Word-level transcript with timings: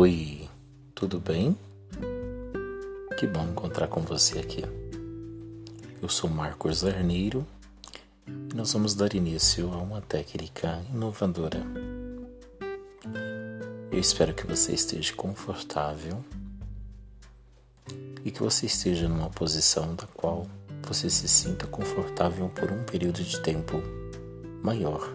Oi, 0.00 0.48
tudo 0.94 1.18
bem? 1.18 1.58
Que 3.18 3.26
bom 3.26 3.48
encontrar 3.48 3.88
com 3.88 4.00
você 4.00 4.38
aqui. 4.38 4.62
Eu 6.00 6.08
sou 6.08 6.30
Marcos 6.30 6.84
Arneiro 6.84 7.44
e 8.24 8.54
nós 8.54 8.72
vamos 8.72 8.94
dar 8.94 9.12
início 9.12 9.72
a 9.72 9.76
uma 9.78 10.00
técnica 10.00 10.80
inovadora. 10.94 11.60
Eu 13.90 13.98
espero 13.98 14.32
que 14.32 14.46
você 14.46 14.72
esteja 14.72 15.12
confortável 15.14 16.24
e 18.24 18.30
que 18.30 18.40
você 18.40 18.66
esteja 18.66 19.08
numa 19.08 19.30
posição 19.30 19.96
da 19.96 20.06
qual 20.14 20.46
você 20.86 21.10
se 21.10 21.26
sinta 21.26 21.66
confortável 21.66 22.48
por 22.50 22.70
um 22.70 22.84
período 22.84 23.24
de 23.24 23.42
tempo 23.42 23.82
maior. 24.62 25.12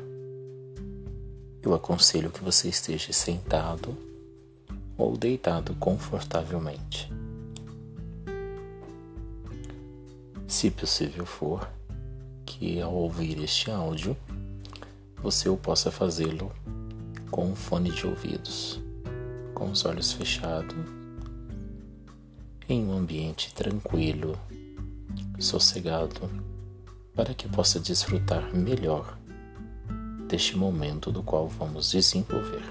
Eu 1.62 1.74
aconselho 1.74 2.30
que 2.30 2.44
você 2.44 2.68
esteja 2.68 3.14
sentado 3.14 4.12
ou 5.04 5.18
deitado 5.18 5.76
confortavelmente. 5.76 7.12
Se 10.48 10.72
possível 10.72 11.26
for, 11.26 11.70
que 12.46 12.80
ao 12.80 12.94
ouvir 12.94 13.44
este 13.44 13.70
áudio 13.70 14.16
você 15.22 15.50
o 15.50 15.58
possa 15.58 15.92
fazê-lo 15.92 16.50
com 17.30 17.48
um 17.48 17.56
fone 17.56 17.92
de 17.92 18.08
ouvidos, 18.08 18.80
com 19.54 19.72
os 19.72 19.84
olhos 19.84 20.14
fechados, 20.14 20.76
em 22.70 22.86
um 22.86 22.94
ambiente 22.94 23.54
tranquilo, 23.54 24.40
sossegado, 25.38 26.30
para 27.14 27.34
que 27.34 27.50
possa 27.50 27.78
desfrutar 27.78 28.56
melhor 28.56 29.18
deste 30.30 30.58
momento 30.58 31.12
do 31.12 31.22
qual 31.22 31.48
vamos 31.50 31.92
desenvolver. 31.92 32.64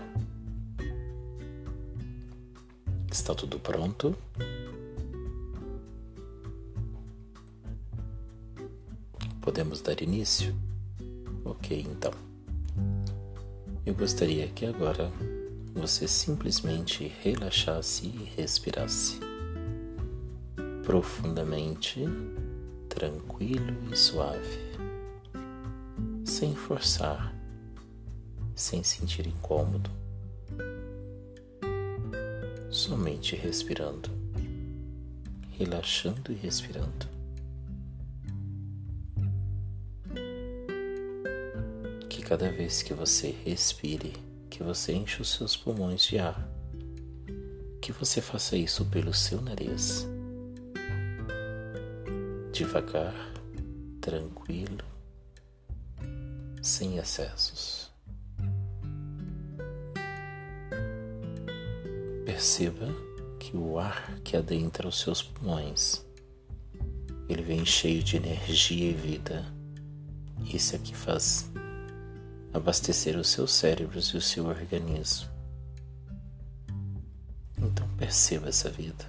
Está 3.23 3.37
tudo 3.37 3.61
pronto? 3.61 4.17
Podemos 9.41 9.81
dar 9.81 10.03
início? 10.03 10.53
Ok, 11.45 11.87
então. 11.89 12.11
Eu 13.87 13.95
gostaria 13.95 14.48
que 14.48 14.67
agora 14.67 15.09
você 15.73 16.09
simplesmente 16.09 17.12
relaxasse 17.23 18.06
e 18.06 18.33
respirasse 18.37 19.20
profundamente, 20.84 22.01
tranquilo 22.89 23.89
e 23.92 23.97
suave, 23.97 24.59
sem 26.25 26.57
forçar 26.57 27.33
sem 28.57 28.83
sentir 28.83 29.29
incômodo, 29.29 29.89
somente 32.73 33.37
respirando, 33.37 34.09
relaxando 35.51 36.33
e 36.33 36.34
respirando. 36.34 37.06
Que 42.09 42.23
cada 42.23 42.51
vez 42.51 42.83
que 42.83 42.95
você 42.95 43.37
respire, 43.45 44.14
que 44.48 44.62
você 44.62 44.95
enche 44.95 45.20
os 45.20 45.31
seus 45.33 45.55
pulmões 45.55 46.03
de 46.05 46.19
ar, 46.19 46.48
que 47.83 47.92
você 47.92 48.23
faça 48.23 48.56
isso 48.56 48.86
pelo 48.86 49.12
seu 49.12 49.42
nariz, 49.42 50.09
devagar, 52.53 53.34
tranquilo, 54.01 54.84
sem 56.62 56.97
excessos. 56.97 57.81
Perceba 62.33 62.89
que 63.39 63.55
o 63.55 63.79
ar 63.79 64.19
que 64.25 64.39
adentra 64.39 64.89
os 64.89 64.98
seus 65.01 65.23
pulmões, 65.23 66.03
ele 67.29 67.43
vem 67.43 67.63
cheio 67.63 68.03
de 68.03 68.17
energia 68.17 68.91
e 68.91 68.95
vida. 68.95 69.45
Isso 70.47 70.75
é 70.75 70.79
que 70.79 70.97
faz 70.97 71.51
abastecer 72.55 73.19
os 73.19 73.29
seus 73.29 73.53
cérebros 73.53 74.07
e 74.09 74.17
o 74.17 74.20
seu 74.23 74.47
organismo. 74.47 75.29
Então 77.59 77.87
perceba 77.98 78.49
essa 78.49 78.70
vida. 78.70 79.05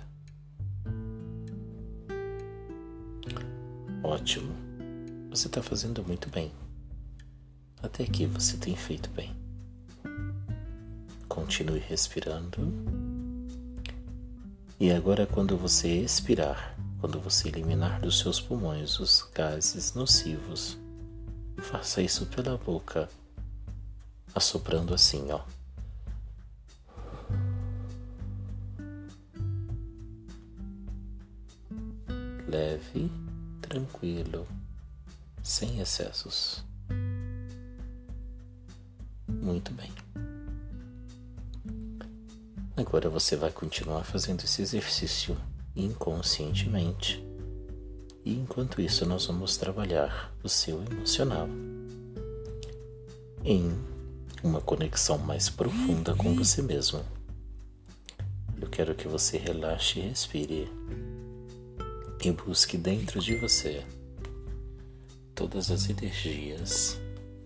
Ótimo. 4.04 4.54
Você 5.30 5.48
está 5.48 5.64
fazendo 5.64 6.04
muito 6.04 6.30
bem. 6.30 6.52
Até 7.82 8.04
aqui 8.04 8.26
você 8.26 8.58
tem 8.58 8.76
feito 8.76 9.10
bem. 9.12 9.34
Continue 11.30 11.80
respirando. 11.80 13.03
E 14.84 14.92
agora, 14.92 15.26
quando 15.26 15.58
você 15.58 15.88
expirar, 15.88 16.78
quando 17.00 17.18
você 17.18 17.48
eliminar 17.48 18.02
dos 18.02 18.20
seus 18.20 18.42
pulmões 18.42 19.00
os 19.00 19.26
gases 19.34 19.94
nocivos, 19.94 20.78
faça 21.58 22.02
isso 22.02 22.26
pela 22.26 22.58
boca, 22.58 23.08
assoprando 24.36 24.94
assim, 24.94 25.26
ó. 25.32 25.40
Leve, 32.46 33.10
tranquilo, 33.62 34.46
sem 35.42 35.80
excessos. 35.80 36.62
Muito 39.30 39.72
bem. 39.72 39.94
Agora 42.76 43.08
você 43.08 43.36
vai 43.36 43.52
continuar 43.52 44.04
fazendo 44.04 44.44
esse 44.44 44.64
exercício 44.64 45.38
inconscientemente. 45.76 47.24
E 48.26 48.34
enquanto 48.34 48.82
isso, 48.82 49.06
nós 49.06 49.28
vamos 49.28 49.58
trabalhar 49.58 50.34
o 50.44 50.50
seu 50.50 50.84
emocional 50.84 51.48
em 53.46 53.72
uma 54.44 54.60
conexão 54.60 55.20
mais 55.20 55.50
profunda 55.50 56.16
com 56.16 56.34
você 56.34 56.64
mesmo. 56.64 57.06
Eu 58.60 58.68
quero 58.70 58.96
que 58.96 59.08
você 59.08 59.38
relaxe 59.38 60.00
e 60.00 60.08
respire 60.08 60.68
e 62.24 62.32
busque 62.32 62.76
dentro 62.76 63.20
de 63.20 63.36
você 63.36 63.86
todas 65.36 65.70
as 65.70 65.90
energias, 65.92 67.00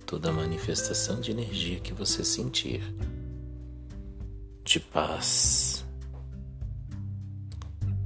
toda 0.06 0.30
a 0.30 0.34
manifestação 0.34 1.20
de 1.20 1.32
energia 1.32 1.82
que 1.82 1.94
você 1.94 2.24
sentir 2.24 2.82
de 4.68 4.82
paz, 4.82 5.86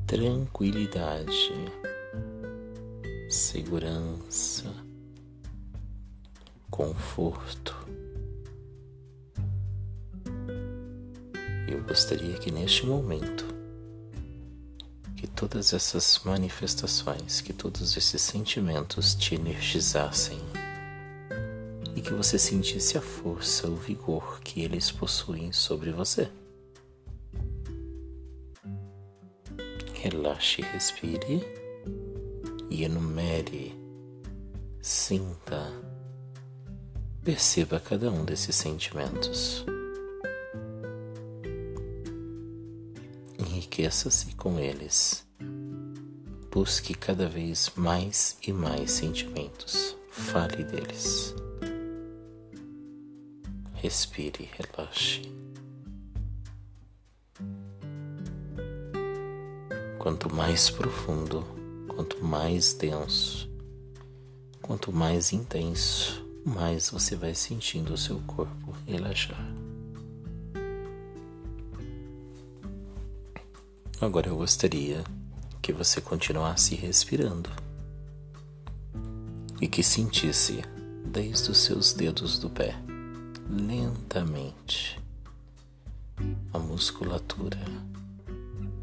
tranquilidade, 0.05 1.51
segurança, 3.27 4.71
conforto. 6.69 7.75
Eu 11.67 11.81
gostaria 11.83 12.37
que 12.37 12.51
neste 12.51 12.85
momento, 12.85 13.43
que 15.17 15.25
todas 15.25 15.73
essas 15.73 16.21
manifestações, 16.23 17.41
que 17.41 17.53
todos 17.53 17.97
esses 17.97 18.21
sentimentos 18.21 19.15
te 19.15 19.33
energizassem 19.33 20.37
e 21.95 22.01
que 22.01 22.13
você 22.13 22.37
sentisse 22.37 22.99
a 22.99 23.01
força, 23.01 23.67
o 23.67 23.75
vigor 23.75 24.39
que 24.41 24.61
eles 24.61 24.91
possuem 24.91 25.51
sobre 25.51 25.91
você. 25.91 26.29
Relaxe, 30.03 30.63
respire 30.63 31.45
e 32.71 32.83
enumere, 32.83 33.71
sinta, 34.81 35.71
perceba 37.23 37.79
cada 37.79 38.09
um 38.09 38.25
desses 38.25 38.55
sentimentos. 38.55 39.63
Enriqueça-se 43.37 44.33
com 44.33 44.57
eles. 44.57 45.23
Busque 46.49 46.95
cada 46.95 47.29
vez 47.29 47.71
mais 47.75 48.39
e 48.47 48.51
mais 48.51 48.89
sentimentos. 48.89 49.95
Fale 50.09 50.63
deles. 50.63 51.35
Respire, 53.75 54.49
relaxe. 54.51 55.40
Quanto 60.01 60.33
mais 60.33 60.67
profundo, 60.67 61.45
quanto 61.87 62.25
mais 62.25 62.73
denso, 62.73 63.47
quanto 64.59 64.91
mais 64.91 65.31
intenso, 65.31 66.25
mais 66.43 66.89
você 66.89 67.15
vai 67.15 67.35
sentindo 67.35 67.93
o 67.93 67.97
seu 67.97 68.19
corpo 68.21 68.75
relaxar. 68.87 69.37
Agora 74.01 74.27
eu 74.27 74.35
gostaria 74.37 75.03
que 75.61 75.71
você 75.71 76.01
continuasse 76.01 76.73
respirando 76.73 77.51
e 79.61 79.67
que 79.67 79.83
sentisse 79.83 80.63
desde 81.05 81.51
os 81.51 81.59
seus 81.59 81.93
dedos 81.93 82.39
do 82.39 82.49
pé, 82.49 82.73
lentamente, 83.47 84.99
a 86.51 86.57
musculatura 86.57 87.59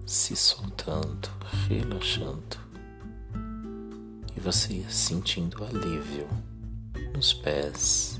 se 0.08 0.34
soltando, 0.34 1.28
relaxando, 1.68 2.56
e 4.34 4.40
você 4.40 4.82
sentindo 4.88 5.62
alívio 5.62 6.26
nos 7.14 7.34
pés, 7.34 8.18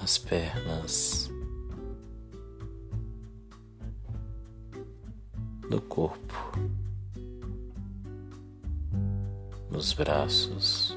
nas 0.00 0.16
pernas, 0.16 1.30
no 5.68 5.78
corpo, 5.82 6.34
nos 9.70 9.92
braços. 9.92 10.96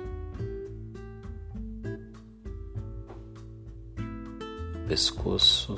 pescoço, 4.87 5.77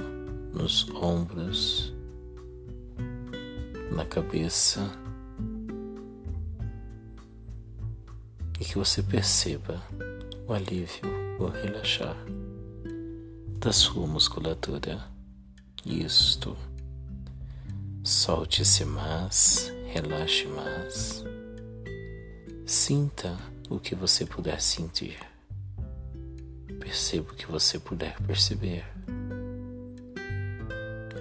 nos 0.51 0.89
ombros, 0.89 1.92
na 3.93 4.05
cabeça 4.05 4.81
e 8.59 8.65
que 8.65 8.77
você 8.77 9.03
perceba 9.03 9.81
o 10.47 10.53
alívio, 10.53 11.05
o 11.39 11.47
relaxar 11.47 12.17
da 13.59 13.71
sua 13.71 14.07
musculatura. 14.07 14.99
Isto. 15.85 16.57
Solte-se 18.03 18.83
mais, 18.83 19.71
relaxe 19.87 20.47
mais. 20.47 21.23
Sinta 22.65 23.37
o 23.69 23.79
que 23.79 23.95
você 23.95 24.25
puder 24.25 24.61
sentir. 24.61 25.17
Perceba 26.79 27.31
o 27.31 27.35
que 27.35 27.45
você 27.45 27.79
puder 27.79 28.19
perceber. 28.21 28.85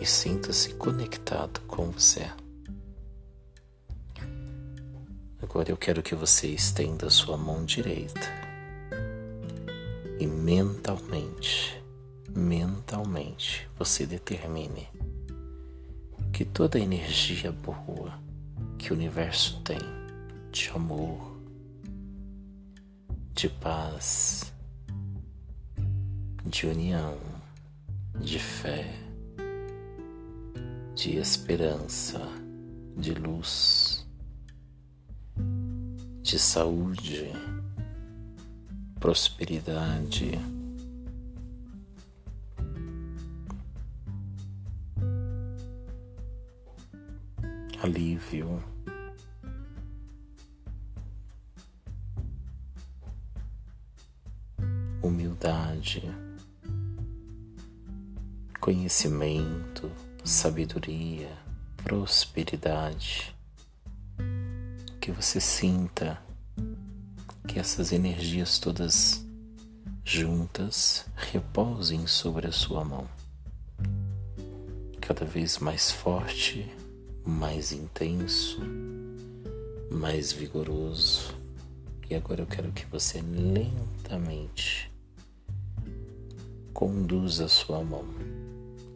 E 0.01 0.07
sinta-se 0.07 0.75
conectado 0.75 1.61
com 1.69 1.91
você. 1.91 2.29
Agora 5.53 5.71
eu 5.71 5.77
quero 5.77 6.03
que 6.03 6.15
você 6.15 6.47
estenda 6.47 7.11
sua 7.11 7.37
mão 7.37 7.63
direita. 7.63 8.27
E 10.19 10.27
mentalmente, 10.27 11.79
mentalmente, 12.35 13.69
você 13.79 14.07
determine 14.07 14.89
que 16.33 16.47
toda 16.47 16.79
a 16.79 16.81
energia 16.81 17.53
boa 17.53 18.19
que 18.79 18.95
o 18.95 18.97
universo 18.97 19.61
tem 19.61 19.79
de 20.51 20.71
amor, 20.71 21.37
de 23.35 23.51
paz, 23.51 24.51
de 26.47 26.67
união, 26.67 27.19
de 28.19 28.39
fé, 28.39 28.91
de 30.95 31.19
esperança, 31.19 32.27
de 32.97 33.13
luz, 33.13 34.02
de 36.23 36.39
saúde, 36.39 37.33
prosperidade. 39.01 40.39
Alívio, 47.83 48.63
humildade, 55.03 56.03
conhecimento, 58.61 59.91
sabedoria, 60.23 61.37
prosperidade 61.83 63.35
que 65.03 65.11
você 65.11 65.41
sinta 65.41 66.23
que 67.49 67.59
essas 67.59 67.91
energias 67.91 68.61
todas 68.61 69.27
juntas 70.05 71.05
repousem 71.17 72.07
sobre 72.07 72.47
a 72.47 72.53
sua 72.53 72.85
mão, 72.85 73.09
cada 75.01 75.25
vez 75.25 75.59
mais 75.59 75.91
forte, 75.91 76.73
mais 77.27 77.73
intenso, 77.73 78.61
mais 79.91 80.31
vigoroso. 80.31 81.35
E 82.09 82.15
agora 82.15 82.43
eu 82.43 82.47
quero 82.47 82.71
que 82.71 82.87
você 82.87 83.21
lentamente 83.21 84.89
conduza 86.73 87.47
a 87.47 87.49
sua 87.49 87.83
mão 87.83 88.07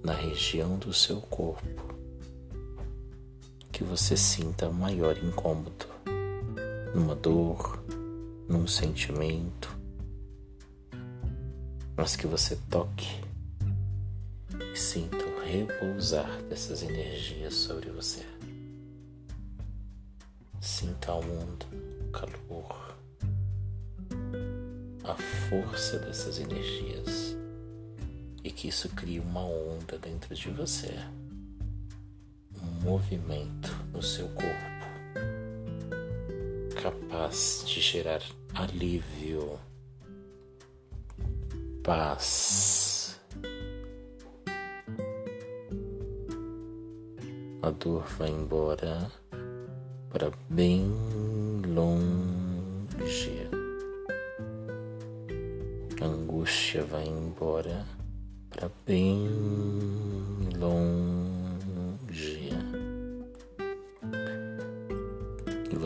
na 0.04 0.12
região 0.12 0.78
do 0.78 0.92
seu 0.92 1.20
corpo 1.20 1.96
que 3.72 3.82
você 3.82 4.16
sinta 4.16 4.70
maior 4.70 5.18
incômodo 5.18 5.95
numa 6.94 7.14
dor, 7.14 7.82
num 8.48 8.66
sentimento, 8.66 9.76
mas 11.96 12.16
que 12.16 12.26
você 12.26 12.56
toque 12.70 13.20
e 14.72 14.76
sinta 14.76 15.24
o 15.24 15.40
repousar 15.44 16.42
dessas 16.42 16.82
energias 16.82 17.54
sobre 17.54 17.90
você. 17.90 18.24
Sinta 20.60 21.12
a 21.12 21.16
onda, 21.16 21.66
o 22.06 22.10
calor, 22.10 22.96
a 25.04 25.14
força 25.14 25.98
dessas 25.98 26.38
energias 26.38 27.36
e 28.42 28.50
que 28.50 28.68
isso 28.68 28.88
crie 28.90 29.20
uma 29.20 29.44
onda 29.44 29.98
dentro 29.98 30.34
de 30.34 30.50
você, 30.50 30.94
um 32.62 32.82
movimento 32.82 33.70
no 33.92 34.02
seu 34.02 34.28
corpo 34.28 34.75
capaz 36.86 37.64
de 37.66 37.80
gerar 37.80 38.22
alívio, 38.54 39.58
paz. 41.82 43.20
A 47.60 47.70
dor 47.70 48.06
vai 48.16 48.30
embora 48.30 49.10
para 50.10 50.30
bem 50.48 50.88
longe. 51.66 53.48
A 56.00 56.04
angústia 56.04 56.84
vai 56.84 57.08
embora 57.08 57.84
para 58.49 58.70
bem 58.87 59.28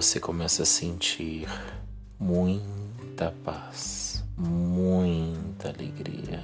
você 0.00 0.19
começa 0.19 0.62
a 0.62 0.66
sentir 0.66 1.47
muita 2.19 3.35
paz, 3.45 4.25
muita 4.35 5.69
alegria, 5.69 6.42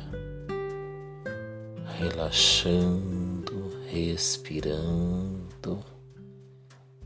relaxando, 1.99 3.73
respirando 3.89 5.83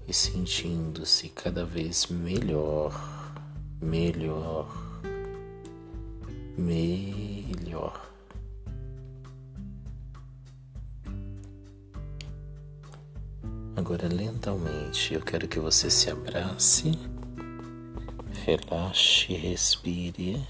e 0.09 0.13
sentindo-se 0.13 1.29
cada 1.29 1.65
vez 1.65 2.09
melhor, 2.09 3.01
melhor, 3.81 4.69
melhor. 6.59 8.10
Agora, 14.41 14.55
lentamente, 14.55 15.13
eu 15.13 15.21
quero 15.21 15.47
que 15.47 15.61
você 15.61 15.91
se 15.91 16.11
abrace, 16.11 16.99
relaxe, 18.45 19.35
respire 19.35 20.41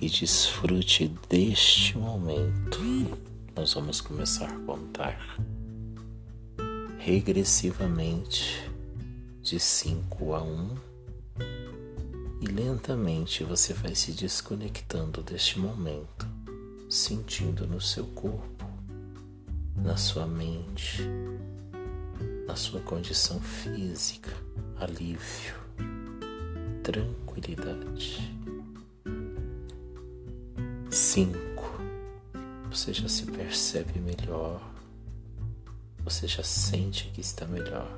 e 0.00 0.08
desfrute 0.08 1.12
deste 1.28 1.98
momento. 1.98 2.80
Nós 3.54 3.74
vamos 3.74 4.00
começar 4.00 4.48
a 4.48 4.58
contar 4.60 5.36
regressivamente 6.98 8.70
de 9.42 9.60
5 9.60 10.34
a 10.34 10.42
1 10.42 10.48
um, 10.48 10.76
e 12.40 12.46
lentamente 12.46 13.44
você 13.44 13.74
vai 13.74 13.94
se 13.94 14.12
desconectando 14.12 15.22
deste 15.22 15.58
momento, 15.58 16.26
sentindo 16.88 17.66
no 17.66 17.80
seu 17.80 18.06
corpo 18.06 18.52
na 19.76 19.96
sua 19.96 20.26
mente, 20.26 21.02
na 22.52 22.56
sua 22.56 22.80
condição 22.80 23.40
física, 23.40 24.30
alívio, 24.76 25.54
tranquilidade. 26.82 28.30
Cinco, 30.90 31.80
você 32.68 32.92
já 32.92 33.08
se 33.08 33.24
percebe 33.24 33.98
melhor, 34.00 34.60
você 36.04 36.28
já 36.28 36.42
sente 36.42 37.10
que 37.14 37.22
está 37.22 37.46
melhor. 37.46 37.88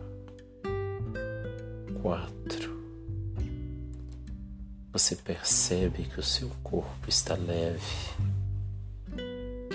Quatro, 2.01 2.81
você 4.93 5.17
percebe 5.17 6.05
que 6.05 6.21
o 6.21 6.23
seu 6.23 6.49
corpo 6.63 7.09
está 7.09 7.35
leve 7.35 7.83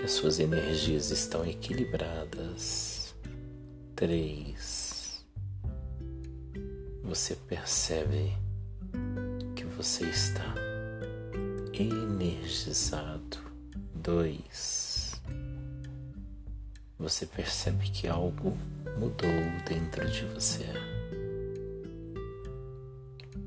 as 0.01 0.11
suas 0.13 0.39
energias 0.39 1.11
estão 1.11 1.45
equilibradas. 1.45 2.98
Três. 3.99 5.25
Você 7.03 7.35
percebe 7.35 8.31
que 9.57 9.65
você 9.65 10.05
está 10.05 10.55
energizado. 11.73 13.39
Dois. 13.93 15.21
Você 16.97 17.25
percebe 17.25 17.89
que 17.89 18.07
algo 18.07 18.57
mudou 18.97 19.29
dentro 19.67 20.09
de 20.09 20.23
você. 20.27 20.67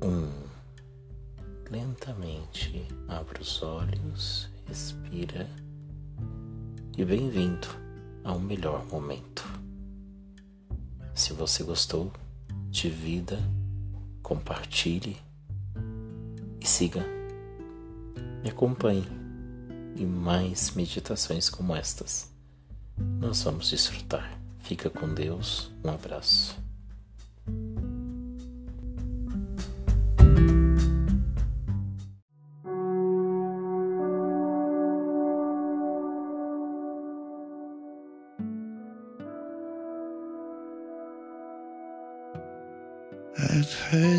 Um. 0.03 0.31
Lentamente 1.71 2.87
abra 3.07 3.41
os 3.41 3.63
olhos, 3.63 4.51
respira 4.67 5.49
e 6.95 7.03
bem-vindo 7.03 7.69
ao 8.23 8.37
melhor 8.37 8.85
momento. 8.85 9.52
Se 11.13 11.31
você 11.31 11.63
gostou, 11.63 12.11
divida, 12.69 13.37
compartilhe 14.21 15.17
e 16.59 16.67
siga. 16.67 17.05
Me 18.41 18.49
acompanhe 18.49 19.07
em 19.95 20.05
mais 20.05 20.71
meditações 20.71 21.49
como 21.49 21.75
estas. 21.75 22.31
Nós 22.97 23.43
vamos 23.43 23.69
desfrutar. 23.69 24.39
Fica 24.59 24.89
com 24.89 25.13
Deus. 25.13 25.71
Um 25.83 25.89
abraço. 25.89 26.62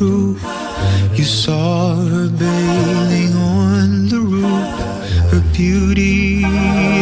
Proof. 0.00 0.40
You 1.12 1.24
saw 1.24 1.94
her 1.94 2.28
bathing 2.30 3.34
on 3.36 4.08
the 4.08 4.20
roof, 4.34 4.70
her 5.30 5.42
beauty 5.52 6.42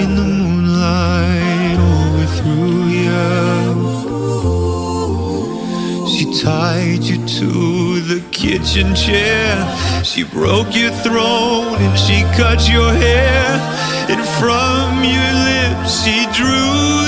in 0.03 0.17
the 0.17 0.27
moonlight 0.41 1.79
overthrew 1.95 2.87
you. 2.99 3.23
She 6.13 6.25
tied 6.43 7.05
you 7.11 7.19
to 7.39 8.01
the 8.01 8.21
kitchen 8.33 8.97
chair. 8.97 9.55
She 10.03 10.25
broke 10.25 10.75
your 10.75 10.91
throne 11.05 11.79
and 11.79 11.97
she 11.97 12.23
cut 12.43 12.69
your 12.69 12.93
hair. 12.93 13.47
And 14.11 14.21
from 14.41 15.05
your 15.15 15.33
lips 15.51 16.03
she 16.03 16.27
drew 16.39 17.08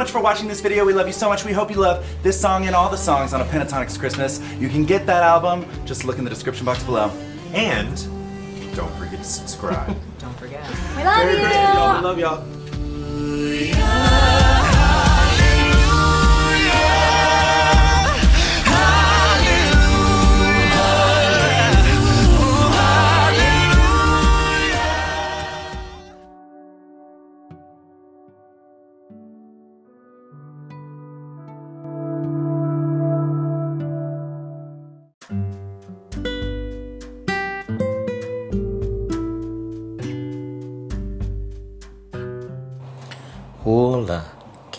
much 0.00 0.10
for 0.10 0.20
watching 0.22 0.48
this 0.48 0.62
video. 0.62 0.86
We 0.86 0.94
love 0.94 1.06
you 1.06 1.12
so 1.12 1.28
much. 1.28 1.44
We 1.44 1.52
hope 1.52 1.70
you 1.70 1.76
love 1.76 2.06
this 2.22 2.40
song 2.40 2.66
and 2.66 2.74
all 2.74 2.88
the 2.88 2.96
songs 2.96 3.34
on 3.34 3.42
A 3.42 3.44
Pentatonics 3.44 3.98
Christmas. 3.98 4.40
You 4.54 4.70
can 4.70 4.86
get 4.86 5.04
that 5.04 5.22
album. 5.22 5.66
Just 5.84 6.06
look 6.06 6.16
in 6.16 6.24
the 6.24 6.30
description 6.30 6.64
box 6.64 6.82
below. 6.82 7.10
And 7.52 7.94
don't 8.74 8.90
forget 8.94 9.18
to 9.18 9.24
subscribe. 9.24 9.94
Don't 10.18 10.34
forget. 10.38 10.66
We 10.96 11.04
love 11.04 11.18
Merry 11.18 11.34
you. 11.34 11.40
Christmas, 11.42 11.74
y'all. 11.74 11.98
We 11.98 12.02
love 12.02 12.18
y'all. 12.18 12.42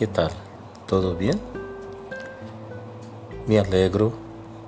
¿Qué 0.02 0.08
tal? 0.08 0.32
¿Todo 0.88 1.14
bien? 1.14 1.40
Me 3.46 3.60
alegro 3.60 4.12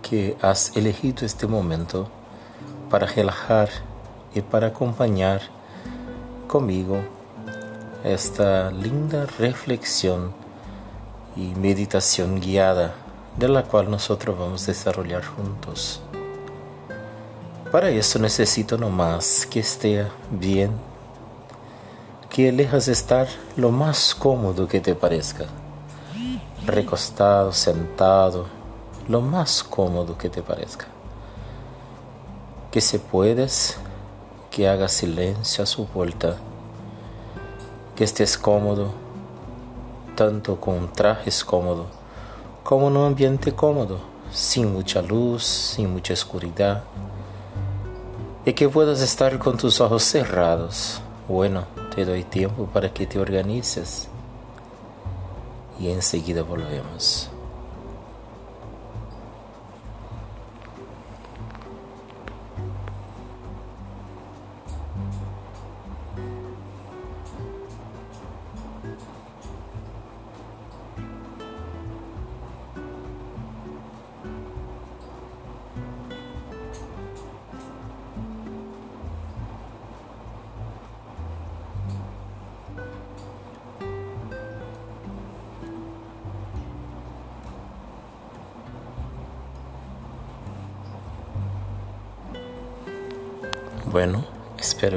que 0.04 0.38
has 0.40 0.78
elegido 0.78 1.26
este 1.26 1.48
momento 1.48 2.08
para 2.92 3.08
relajar 3.08 3.68
y 4.36 4.42
para 4.42 4.68
acompañar 4.68 5.42
conmigo 6.48 7.00
esta 8.04 8.70
linda 8.70 9.26
reflexión 9.40 10.34
y 11.36 11.56
meditación 11.56 12.40
guiada 12.40 12.94
de 13.36 13.48
la 13.48 13.64
cual 13.64 13.90
nosotros 13.90 14.38
vamos 14.38 14.66
a 14.66 14.68
desarrollar 14.68 15.26
juntos. 15.26 16.00
Para 17.72 17.90
eso 17.90 18.20
necesito 18.20 18.78
nomás 18.78 19.48
que 19.48 19.62
esté 19.62 20.06
bien 20.30 20.93
que 22.34 22.50
elijas 22.50 22.88
estar 22.88 23.28
lo 23.56 23.70
más 23.70 24.16
cómodo 24.16 24.68
que 24.68 24.82
te 24.82 24.96
parezca. 24.96 25.46
Recostado, 26.66 27.54
sentado, 27.54 28.48
lo 29.08 29.22
más 29.22 29.64
cómodo 29.64 30.18
que 30.18 30.30
te 30.30 30.42
parezca. 30.42 30.88
Que 32.72 32.82
se 32.82 32.98
puedes, 32.98 33.78
que 34.50 34.68
hagas 34.68 34.94
silencio 34.94 35.64
a 35.64 35.68
su 35.68 35.86
vuelta. 35.86 36.38
Que 37.96 38.04
estés 38.04 38.36
cómodo, 38.36 38.92
tanto 40.16 40.60
con 40.60 40.92
trajes 40.92 41.46
cómodo 41.46 41.86
como 42.64 42.88
en 42.88 42.98
un 42.98 43.06
ambiente 43.06 43.54
cómodo, 43.54 44.00
sin 44.32 44.74
mucha 44.74 45.02
luz, 45.02 45.44
sin 45.44 45.92
mucha 45.92 46.14
oscuridad. 46.14 46.84
Y 48.44 48.54
que 48.54 48.68
puedas 48.68 49.02
estar 49.02 49.38
con 49.38 49.58
tus 49.58 49.80
ojos 49.80 50.02
cerrados. 50.04 51.02
Bueno, 51.28 51.66
te 51.96 52.04
doy 52.04 52.24
tiempo 52.24 52.66
para 52.66 52.94
que 52.94 53.08
te 53.08 53.18
organices 53.18 54.10
y 55.80 55.90
enseguida 55.90 56.44
volvemos. 56.44 57.33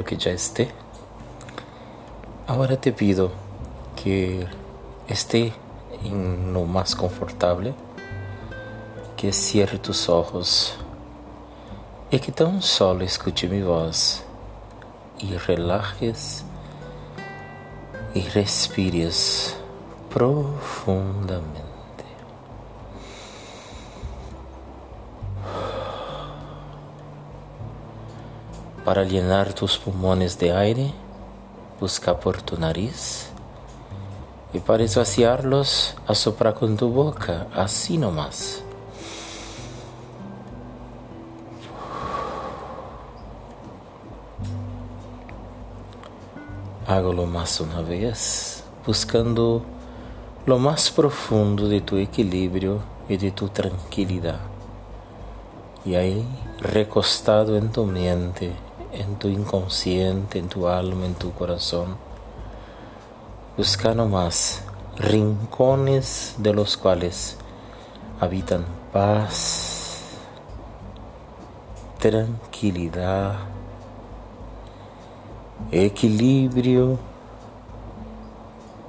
Que 0.07 0.17
ya 0.17 0.31
esté. 0.31 0.71
Ahora 2.47 2.77
te 2.77 2.91
pido 2.91 3.29
que 4.01 4.47
esté 5.07 5.53
en 6.03 6.53
lo 6.53 6.63
más 6.63 6.95
confortable, 6.95 7.75
que 9.15 9.31
cierre 9.33 9.77
tus 9.77 10.09
ojos 10.09 10.75
y 12.09 12.19
que 12.19 12.31
tan 12.31 12.61
solo 12.61 13.03
escuche 13.03 13.47
mi 13.47 13.61
voz 13.61 14.23
y 15.19 15.35
relajes 15.37 16.43
y 18.13 18.21
respires 18.29 19.57
profundamente. 20.13 21.76
Para 28.87 29.03
llenar 29.03 29.51
tus 29.51 29.77
pulmones 29.77 30.39
de 30.39 30.53
aire, 30.53 30.93
busca 31.77 32.17
por 32.17 32.41
tu 32.41 32.57
nariz 32.57 33.27
y 34.53 34.59
para 34.59 34.85
vaciarlos, 34.85 35.93
asopra 36.07 36.53
con 36.53 36.77
tu 36.77 36.87
boca, 36.87 37.47
así 37.53 37.97
nomás. 37.97 38.63
Hágalo 46.87 47.25
más 47.25 47.59
una 47.59 47.81
vez, 47.81 48.63
buscando 48.85 49.63
lo 50.45 50.59
más 50.59 50.91
profundo 50.91 51.67
de 51.67 51.81
tu 51.81 51.97
equilibrio 51.97 52.79
y 53.09 53.17
de 53.17 53.31
tu 53.31 53.49
tranquilidad. 53.49 54.39
Y 55.83 55.95
ahí, 55.95 56.25
recostado 56.61 57.57
en 57.57 57.69
tu 57.69 57.85
mente, 57.85 58.53
en 58.91 59.15
tu 59.17 59.27
inconsciente, 59.27 60.39
en 60.39 60.49
tu 60.49 60.67
alma, 60.67 61.05
en 61.05 61.15
tu 61.15 61.33
corazón, 61.33 61.97
busca 63.57 63.93
nomás 63.93 64.63
rincones 64.97 66.35
de 66.37 66.53
los 66.53 66.77
cuales 66.77 67.37
habitan 68.19 68.65
paz, 68.91 70.01
tranquilidad, 71.99 73.35
equilibrio, 75.71 76.97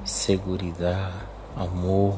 seguridad, 0.05 1.11
amor. 1.57 2.15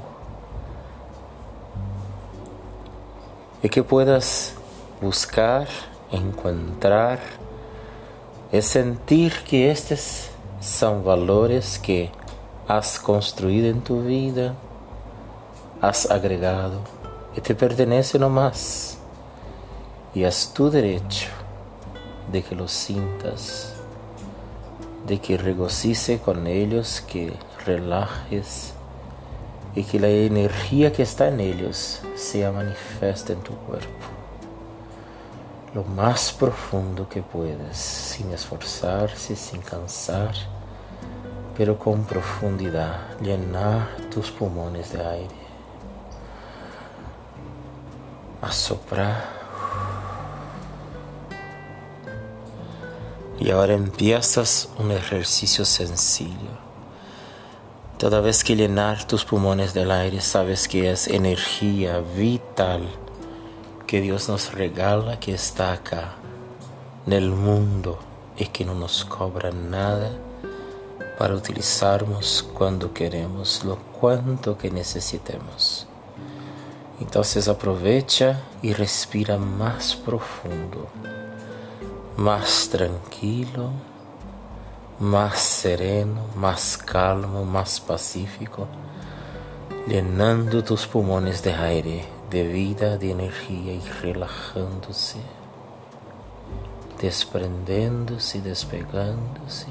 Y 3.63 3.69
que 3.69 3.83
puedas 3.83 4.55
buscar, 5.01 5.69
encontrar, 6.11 7.19
es 8.53 8.67
sentir 8.67 9.33
que 9.49 9.71
estos 9.71 10.29
son 10.61 11.05
valores 11.05 11.79
que 11.79 12.11
has 12.67 12.99
construido 12.99 13.69
en 13.69 13.81
tu 13.81 14.03
vida, 14.03 14.55
has 15.81 16.11
agregado 16.11 16.81
y 17.37 17.41
te 17.41 17.55
pertenece 17.55 18.19
nomás. 18.19 18.99
Y 20.15 20.25
es 20.25 20.53
tu 20.53 20.69
derecho 20.69 21.29
de 22.33 22.43
que 22.43 22.57
los 22.57 22.73
sintas, 22.73 23.75
de 25.07 25.21
que 25.21 25.39
regocice 25.39 26.19
con 26.19 26.49
ellos, 26.49 27.01
que 27.07 27.33
relajes 27.65 28.73
y 29.77 29.85
que 29.85 30.01
la 30.01 30.09
energía 30.09 30.93
que 30.93 31.05
está 31.05 31.29
en 31.29 31.39
ellos 31.39 32.01
sea 32.17 32.51
manifiesta 32.51 33.33
en 33.33 33.41
tu 33.43 33.55
cuerpo 33.55 34.20
lo 35.75 35.85
más 35.85 36.33
profundo 36.33 37.09
que 37.09 37.23
puedes, 37.23 37.77
sin 37.77 38.33
esforzarse, 38.33 39.37
sin 39.37 39.61
cansar, 39.61 40.35
pero 41.57 41.79
con 41.79 42.05
profundidad, 42.05 43.19
llenar 43.21 43.89
tus 44.11 44.31
pulmones 44.31 44.93
de 44.93 45.07
aire. 45.07 45.41
Asoprar. 48.43 49.39
Y 53.39 53.51
ahora 53.51 53.75
empiezas 53.75 54.69
un 54.79 54.91
ejercicio 54.91 55.65
sencillo. 55.65 56.59
Toda 57.97 58.21
vez 58.21 58.43
que 58.43 58.57
llenar 58.57 59.05
tus 59.05 59.25
pulmones 59.25 59.73
del 59.73 59.91
aire, 59.91 60.21
sabes 60.21 60.67
que 60.67 60.91
es 60.91 61.07
energía 61.07 62.01
vital 62.17 62.89
que 63.91 64.01
Dios 64.01 64.29
nos 64.29 64.53
regala 64.53 65.19
que 65.19 65.35
está 65.35 65.73
acá 65.73 66.13
en 67.09 67.13
el 67.13 67.33
mundo 67.33 67.99
y 68.37 68.47
que 68.47 68.65
no 68.65 68.73
nos 68.73 69.05
cobra 69.05 69.51
nada 69.51 70.13
para 71.19 71.35
utilizarmos 71.35 72.49
cuando 72.55 72.95
queremos, 72.95 73.65
lo 73.65 73.79
cuanto 73.79 74.57
que 74.57 74.71
necesitemos. 74.71 75.89
Entonces 77.01 77.49
aprovecha 77.49 78.41
y 78.63 78.75
respira 78.75 79.39
más 79.39 79.97
profundo, 79.97 80.87
más 82.17 82.69
tranquilo, 82.71 83.71
más 85.01 85.41
sereno, 85.41 86.27
más 86.37 86.79
calmo, 86.79 87.45
más 87.45 87.81
pacífico, 87.81 88.69
llenando 89.89 90.63
tus 90.63 90.87
pulmones 90.87 91.43
de 91.43 91.55
aire, 91.55 92.20
de 92.31 92.47
vida, 92.47 92.97
de 92.97 93.11
energía 93.11 93.73
y 93.73 93.83
relajándose, 94.03 95.19
desprendiéndose 97.01 98.39
y 98.39 98.41
despegándose. 98.41 99.67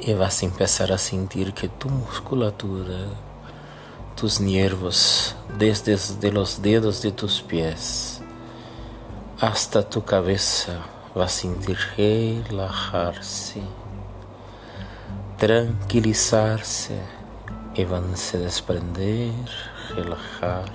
Y 0.00 0.14
vas 0.14 0.42
a 0.42 0.46
empezar 0.46 0.92
a 0.92 0.98
sentir 0.98 1.52
que 1.52 1.68
tu 1.68 1.88
musculatura, 1.88 3.06
tus 4.14 4.40
nervios, 4.40 5.34
desde 5.58 5.96
de 6.20 6.32
los 6.32 6.62
dedos 6.62 7.02
de 7.02 7.10
tus 7.10 7.42
pies 7.42 8.16
hasta 9.40 9.88
tu 9.88 10.02
cabeza, 10.02 10.78
va 11.16 11.26
a 11.26 11.28
sentir 11.28 11.76
relajarse, 11.96 13.60
tranquilizarse 15.38 16.98
y 17.74 17.84
van 17.84 18.14
a 18.14 18.16
se 18.16 18.38
desprender, 18.38 19.32
relajar. 19.94 20.72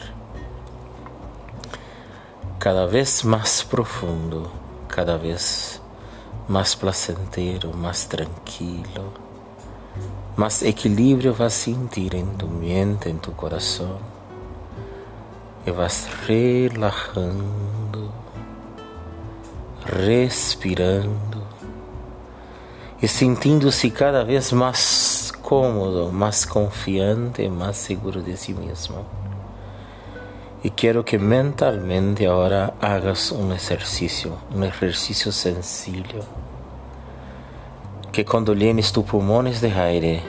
Cada 2.60 2.86
vez 2.86 3.26
más 3.26 3.63
profundo, 3.63 4.52
cada 4.88 5.17
vez 5.17 5.82
más 6.47 6.76
placentero, 6.76 7.74
más 7.74 8.08
tranquilo, 8.08 9.13
más 10.36 10.62
equilibrio 10.62 11.34
vas 11.34 11.54
a 11.54 11.63
sentir 11.63 12.15
en 12.15 12.38
tu 12.38 12.47
mente, 12.47 13.10
en 13.10 13.19
tu 13.19 13.34
corazón. 13.36 13.97
Y 15.65 15.71
vas 15.71 16.08
relajando, 16.28 18.12
respirando 19.86 21.30
y 23.01 23.07
sintiéndose 23.07 23.91
cada 23.91 24.23
vez 24.23 24.53
más 24.53 25.33
cómodo, 25.41 26.11
más 26.11 26.45
confiante, 26.45 27.49
más 27.49 27.77
seguro 27.77 28.21
de 28.21 28.37
sí 28.37 28.53
mismo. 28.53 29.03
Y 30.63 30.69
quiero 30.69 31.03
que 31.03 31.17
mentalmente 31.17 32.27
ahora 32.27 32.75
hagas 32.79 33.31
un 33.31 33.51
ejercicio, 33.51 34.37
un 34.53 34.63
ejercicio 34.63 35.31
sencillo. 35.31 36.23
Que 38.11 38.23
cuando 38.23 38.53
llenes 38.53 38.91
tus 38.91 39.05
pulmones 39.05 39.61
de 39.61 39.71
aire, 39.71 40.21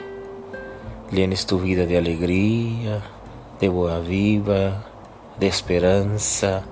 llenes 1.11 1.45
tu 1.45 1.59
vida 1.59 1.85
de 1.85 1.97
alegría, 1.99 3.01
de 3.59 3.69
boa 3.69 3.99
viva, 3.99 4.83
de 5.39 5.45
esperanza, 5.45 6.63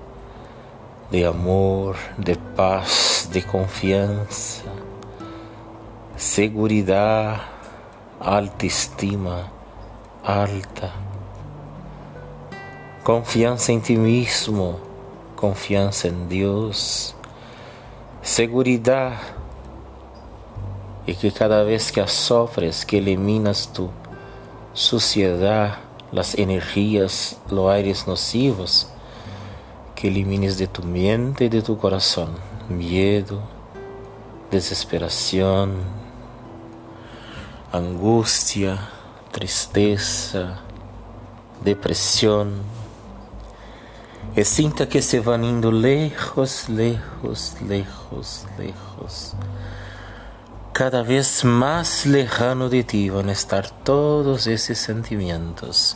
de 1.11 1.27
amor, 1.27 1.95
de 2.17 2.35
paz, 2.35 3.29
de 3.31 3.43
confianza, 3.43 4.63
seguridad, 6.21 7.41
alta 8.19 8.67
estima, 8.67 9.51
alta. 10.23 10.93
Confiança 13.03 13.71
em 13.71 13.79
ti 13.79 13.97
mesmo, 13.97 14.79
confiança 15.35 16.09
em 16.09 16.27
Deus, 16.27 17.15
segurança 18.21 19.17
e 21.07 21.15
que 21.15 21.31
cada 21.31 21.63
vez 21.63 21.89
que 21.89 22.05
sofres, 22.05 22.83
que 22.83 22.97
eliminas 22.97 23.65
tu 23.65 23.89
suciedade, 24.75 25.79
as 26.15 26.37
energias, 26.37 27.35
os 27.49 27.67
aires 27.67 28.05
nocivos, 28.05 28.87
que 29.95 30.05
elimines 30.05 30.55
de 30.55 30.67
tu 30.67 30.85
mente 30.85 31.45
e 31.45 31.49
de 31.49 31.63
tu 31.63 31.75
coração 31.75 32.29
medo, 32.69 33.41
desesperação, 34.51 36.00
angústia, 37.71 38.77
tristeza, 39.31 40.59
depressão 41.61 42.51
e 44.35 44.43
sinta 44.43 44.85
que 44.85 45.01
se 45.01 45.21
van 45.21 45.43
indo 45.43 45.71
lejos, 45.71 46.67
lejos, 46.67 47.55
lejos, 47.61 48.45
lejos. 48.57 49.35
Cada 50.73 51.01
vez 51.01 51.45
más 51.45 52.05
lejano 52.05 52.67
de 52.67 52.83
ti 52.83 53.09
van 53.09 53.29
a 53.29 53.31
estar 53.31 53.69
todos 53.69 54.47
esos 54.47 54.77
sentimientos 54.77 55.95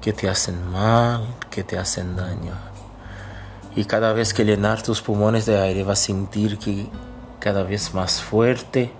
que 0.00 0.12
te 0.12 0.28
hacen 0.28 0.70
mal, 0.70 1.24
que 1.50 1.62
te 1.62 1.78
hacen 1.78 2.16
daño. 2.16 2.54
Y 3.76 3.84
cada 3.84 4.12
vez 4.12 4.34
que 4.34 4.44
llenar 4.44 4.82
tus 4.82 5.02
pulmones 5.02 5.46
de 5.46 5.56
aire 5.60 5.84
vas 5.84 6.00
a 6.00 6.06
sentir 6.06 6.58
que 6.58 6.88
cada 7.38 7.62
vez 7.62 7.94
más 7.94 8.20
fuerte 8.20 8.92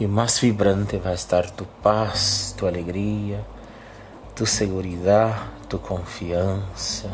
y 0.00 0.06
más 0.06 0.40
vibrante 0.40 0.98
va 0.98 1.10
a 1.10 1.14
estar 1.14 1.50
tu 1.50 1.66
paz, 1.66 2.54
tu 2.58 2.66
alegría, 2.66 3.42
tu 4.34 4.46
seguridad, 4.46 5.34
tu 5.68 5.78
confianza. 5.78 7.08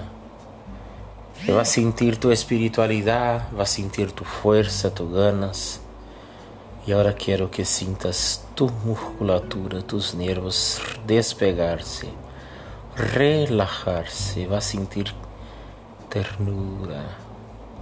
Y 1.46 1.50
vas 1.50 1.68
a 1.68 1.72
sentir 1.72 2.18
tu 2.18 2.30
espiritualidad, 2.30 3.50
vas 3.50 3.72
a 3.72 3.74
sentir 3.74 4.12
tu 4.12 4.24
fuerza, 4.24 4.94
tus 4.94 5.12
ganas. 5.12 5.80
Y 6.86 6.92
ahora 6.92 7.14
quiero 7.14 7.50
que 7.50 7.64
sientas 7.64 8.44
tu 8.54 8.70
musculatura, 8.84 9.82
tus 9.82 10.14
nervios 10.14 10.80
despegarse, 11.08 12.08
relajarse. 12.94 14.46
Vas 14.46 14.64
a 14.64 14.70
sentir 14.70 15.12
ternura, 16.08 17.02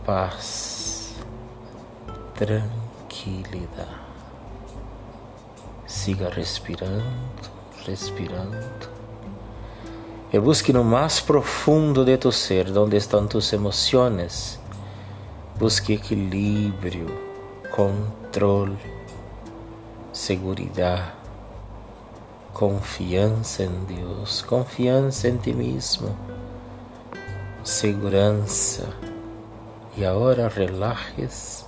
paz, 0.07 1.11
tranquilidad. 2.39 4.04
Siga 5.95 6.29
respirando, 6.29 7.05
respirando. 7.87 8.91
E 10.33 10.39
busque 10.41 10.73
no 10.73 10.83
mais 10.83 11.21
profundo 11.21 12.05
de 12.05 12.19
tu 12.19 12.33
ser, 12.33 12.77
onde 12.77 12.97
estão 12.97 13.29
tus 13.29 13.53
emoções. 13.53 14.59
Busque 15.57 15.93
equilíbrio, 15.93 17.07
controle, 17.71 18.77
segurança, 20.13 21.15
confiança 22.53 23.63
em 23.63 23.85
Deus, 23.85 24.43
confiança 24.43 25.29
em 25.29 25.37
ti 25.37 25.53
mesmo, 25.53 26.15
segurança. 27.63 28.89
E 29.97 30.05
agora 30.05 30.49
relajes, 30.49 31.65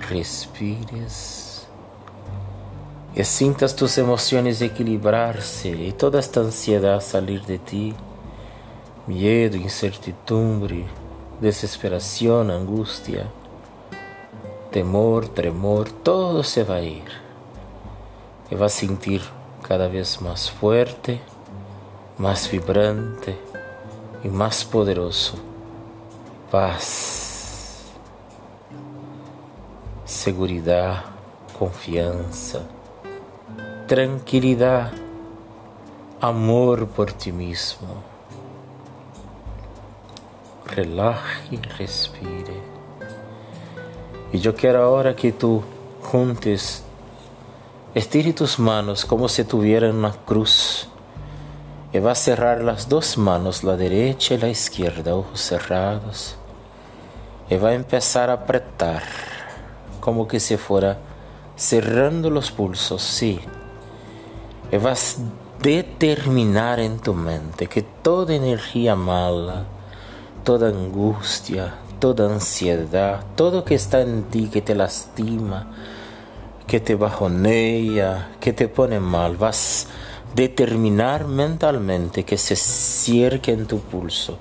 respires 0.00 1.43
e 3.16 3.22
sintas 3.22 3.72
tus 3.72 3.96
emoções 3.96 4.60
equilibrar-se 4.60 5.68
e 5.68 5.92
toda 5.92 6.18
esta 6.18 6.40
ansiedade 6.40 7.04
sair 7.04 7.38
de 7.38 7.58
ti, 7.58 7.94
medo, 9.06 9.56
incertidumbre, 9.56 10.84
desesperação, 11.40 12.40
angústia, 12.40 13.30
temor, 14.72 15.28
tremor, 15.28 15.88
todo 15.88 16.42
se 16.42 16.64
vai 16.64 16.86
ir. 16.86 17.22
E 18.50 18.56
vai 18.56 18.68
sentir 18.68 19.22
cada 19.62 19.88
vez 19.88 20.16
mais 20.16 20.48
forte, 20.48 21.20
mais 22.18 22.48
vibrante 22.48 23.34
e 24.24 24.28
mais 24.28 24.64
poderoso. 24.64 25.36
Paz, 26.50 27.84
segurança, 30.04 31.04
confiança 31.52 32.73
tranquilidad, 33.86 34.92
amor 36.20 36.86
por 36.88 37.12
ti 37.12 37.32
mismo. 37.32 38.02
Relaje 40.66 41.60
respire. 41.76 42.62
Y 44.32 44.38
yo 44.38 44.54
quiero 44.54 44.82
ahora 44.82 45.14
que 45.14 45.32
tú 45.32 45.62
juntes, 46.02 46.82
estire 47.94 48.32
tus 48.32 48.58
manos 48.58 49.04
como 49.04 49.28
si 49.28 49.44
tuvieran 49.44 49.96
una 49.96 50.12
cruz. 50.12 50.88
Y 51.92 51.98
vas 51.98 52.18
a 52.20 52.24
cerrar 52.24 52.62
las 52.62 52.88
dos 52.88 53.18
manos, 53.18 53.62
la 53.62 53.76
derecha 53.76 54.34
y 54.34 54.38
la 54.38 54.48
izquierda, 54.48 55.14
ojos 55.14 55.40
cerrados. 55.40 56.36
Y 57.50 57.56
va 57.56 57.68
a 57.68 57.74
empezar 57.74 58.30
a 58.30 58.32
apretar, 58.32 59.02
como 60.00 60.26
que 60.26 60.40
si 60.40 60.56
fuera 60.56 60.96
cerrando 61.54 62.30
los 62.30 62.50
pulsos, 62.50 63.02
sí 63.02 63.38
y 64.70 64.76
vas 64.76 65.18
a 65.18 65.62
determinar 65.62 66.80
en 66.80 66.98
tu 66.98 67.14
mente 67.14 67.66
que 67.66 67.82
toda 67.82 68.34
energía 68.34 68.96
mala, 68.96 69.64
toda 70.44 70.68
angustia, 70.68 71.74
toda 71.98 72.32
ansiedad, 72.32 73.24
todo 73.34 73.64
que 73.64 73.74
está 73.74 74.02
en 74.02 74.24
ti 74.24 74.48
que 74.52 74.62
te 74.62 74.74
lastima, 74.74 75.68
que 76.66 76.80
te 76.80 76.94
bajonea, 76.94 78.30
que 78.40 78.52
te 78.52 78.68
pone 78.68 79.00
mal, 79.00 79.36
vas 79.36 79.86
a 79.88 80.34
determinar 80.34 81.26
mentalmente 81.26 82.24
que 82.24 82.36
se 82.36 82.56
cierque 82.56 83.52
en 83.52 83.66
tu 83.66 83.78
pulso 83.78 84.38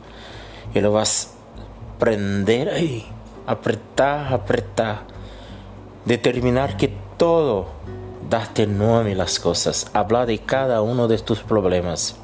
y 0.74 0.82
lo 0.82 0.92
vas 0.92 1.30
a 1.30 2.00
prender 2.00 2.70
ahí, 2.70 3.06
apretar, 3.46 4.34
apretar, 4.34 5.04
determinar 6.06 6.78
que 6.78 6.92
todo, 7.18 7.68
date 8.30 8.68
nombre 8.68 9.16
las 9.16 9.40
cosas, 9.40 9.88
habla 9.94 10.26
de 10.26 10.40
cada 10.40 10.82
uno 10.82 11.08
de 11.08 11.18
tus 11.20 11.40
problemas. 11.40 12.16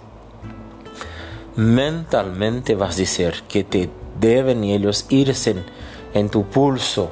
Mentalmente 1.56 2.76
vas 2.76 2.96
a 2.96 3.00
decir 3.00 3.44
que 3.48 3.64
te 3.64 3.90
deben 4.20 4.64
ellos 4.64 5.06
irse 5.10 5.52
en, 5.52 5.66
en 6.14 6.30
tu 6.30 6.46
pulso 6.46 7.12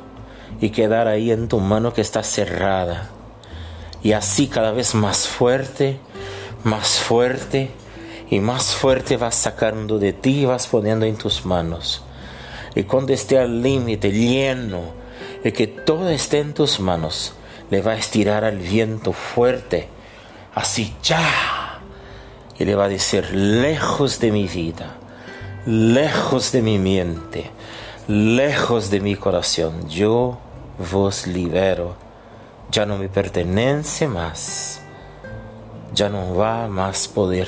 y 0.61 0.69
quedar 0.69 1.07
ahí 1.07 1.31
en 1.31 1.47
tu 1.47 1.59
mano 1.59 1.93
que 1.93 2.01
está 2.01 2.23
cerrada. 2.23 3.09
Y 4.03 4.13
así 4.13 4.47
cada 4.47 4.71
vez 4.71 4.95
más 4.95 5.27
fuerte, 5.27 5.99
más 6.63 6.99
fuerte 6.99 7.71
y 8.29 8.39
más 8.39 8.75
fuerte 8.75 9.17
vas 9.17 9.35
sacando 9.35 9.99
de 9.99 10.13
ti 10.13 10.41
y 10.41 10.45
vas 10.45 10.67
poniendo 10.67 11.05
en 11.05 11.17
tus 11.17 11.45
manos. 11.45 12.03
Y 12.75 12.83
cuando 12.83 13.13
esté 13.13 13.39
al 13.39 13.61
límite 13.61 14.11
lleno 14.11 14.81
y 15.43 15.51
que 15.51 15.67
todo 15.67 16.09
esté 16.09 16.39
en 16.39 16.53
tus 16.53 16.79
manos, 16.79 17.33
le 17.69 17.81
va 17.81 17.93
a 17.93 17.97
estirar 17.97 18.43
al 18.43 18.57
viento 18.57 19.13
fuerte, 19.13 19.87
así 20.55 20.95
ya. 21.03 21.79
Y 22.59 22.65
le 22.65 22.75
va 22.75 22.85
a 22.85 22.89
decir, 22.89 23.29
lejos 23.33 24.19
de 24.19 24.31
mi 24.31 24.47
vida, 24.47 24.95
lejos 25.65 26.51
de 26.51 26.61
mi 26.61 26.79
mente, 26.79 27.51
lejos 28.07 28.89
de 28.89 28.99
mi 28.99 29.15
corazón, 29.15 29.87
yo 29.89 30.37
vos 30.91 31.27
libero. 31.27 31.95
Ya 32.71 32.85
no 32.85 32.97
me 32.97 33.09
pertenece 33.09 34.07
más. 34.07 34.81
Ya 35.93 36.09
no 36.09 36.35
va 36.35 36.67
más 36.67 37.07
poder 37.07 37.47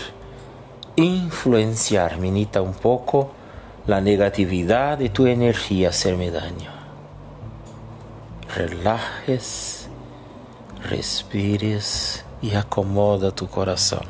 influenciar, 0.95 2.17
minita, 2.17 2.61
un 2.61 2.73
poco 2.73 3.31
la 3.85 4.01
negatividad 4.01 4.97
de 4.97 5.09
tu 5.09 5.27
energía 5.27 5.89
hacerme 5.89 6.31
daño. 6.31 6.71
Relajes, 8.55 9.78
respires 10.83 12.23
y 12.41 12.55
acomoda 12.55 13.31
tu 13.31 13.47
corazón. 13.47 14.05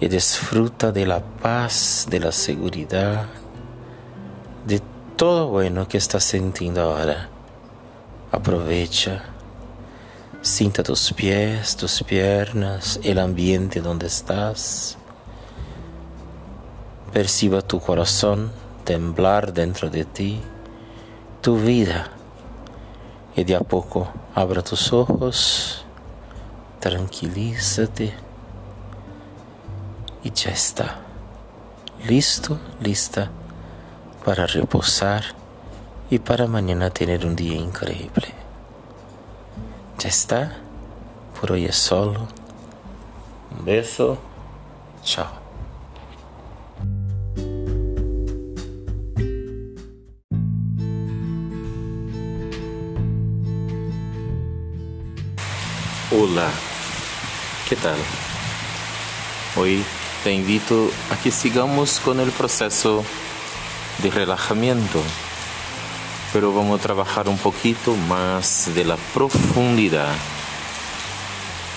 Y 0.00 0.08
disfruta 0.08 0.92
de 0.92 1.06
la 1.06 1.20
paz, 1.20 2.06
de 2.10 2.20
la 2.20 2.32
seguridad, 2.32 3.26
de 4.66 4.80
todo 5.16 5.48
bueno 5.48 5.88
que 5.88 5.98
estás 5.98 6.24
sintiendo 6.24 6.82
ahora. 6.82 7.28
Aprovecha, 8.32 9.24
sienta 10.42 10.82
tus 10.82 11.12
pies, 11.12 11.76
tus 11.76 12.02
piernas, 12.02 13.00
el 13.04 13.18
ambiente 13.18 13.80
donde 13.80 14.06
estás. 14.06 14.98
Perciba 17.12 17.62
tu 17.62 17.78
corazón 17.80 18.50
temblar 18.84 19.52
dentro 19.52 19.88
de 19.88 20.04
ti, 20.04 20.40
tu 21.40 21.56
vida. 21.56 22.10
Y 23.36 23.44
de 23.44 23.56
a 23.56 23.60
poco 23.60 24.08
abra 24.34 24.62
tus 24.62 24.92
ojos, 24.92 25.84
tranquilízate 26.80 28.12
y 30.24 30.30
ya 30.32 30.50
está. 30.50 31.00
Listo, 32.08 32.58
lista 32.80 33.30
para 34.24 34.46
reposar 34.46 35.24
y 36.10 36.18
para 36.18 36.46
mañana 36.46 36.90
tener 36.90 37.24
un 37.24 37.36
día 37.36 37.56
increíble. 37.56 38.28
Ya 39.98 40.08
está, 40.08 40.56
por 41.40 41.52
hoy 41.52 41.66
es 41.66 41.76
solo. 41.76 42.26
Un 43.56 43.64
beso, 43.64 44.18
chao. 45.02 45.43
Hola, 56.16 56.48
¿qué 57.68 57.74
tal? 57.74 57.96
Hoy 59.56 59.82
te 60.22 60.32
invito 60.32 60.88
a 61.10 61.16
que 61.16 61.32
sigamos 61.32 61.98
con 61.98 62.20
el 62.20 62.30
proceso 62.30 63.04
de 63.98 64.12
relajamiento, 64.12 65.02
pero 66.32 66.54
vamos 66.54 66.78
a 66.78 66.82
trabajar 66.82 67.28
un 67.28 67.36
poquito 67.36 67.96
más 67.96 68.72
de 68.76 68.84
la 68.84 68.96
profundidad 69.12 70.14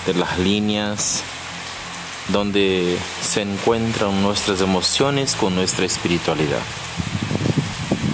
de 0.06 0.14
las 0.14 0.38
líneas 0.38 1.24
donde 2.28 2.96
se 3.20 3.42
encuentran 3.42 4.22
nuestras 4.22 4.60
emociones 4.60 5.34
con 5.34 5.56
nuestra 5.56 5.84
espiritualidad. 5.84 6.62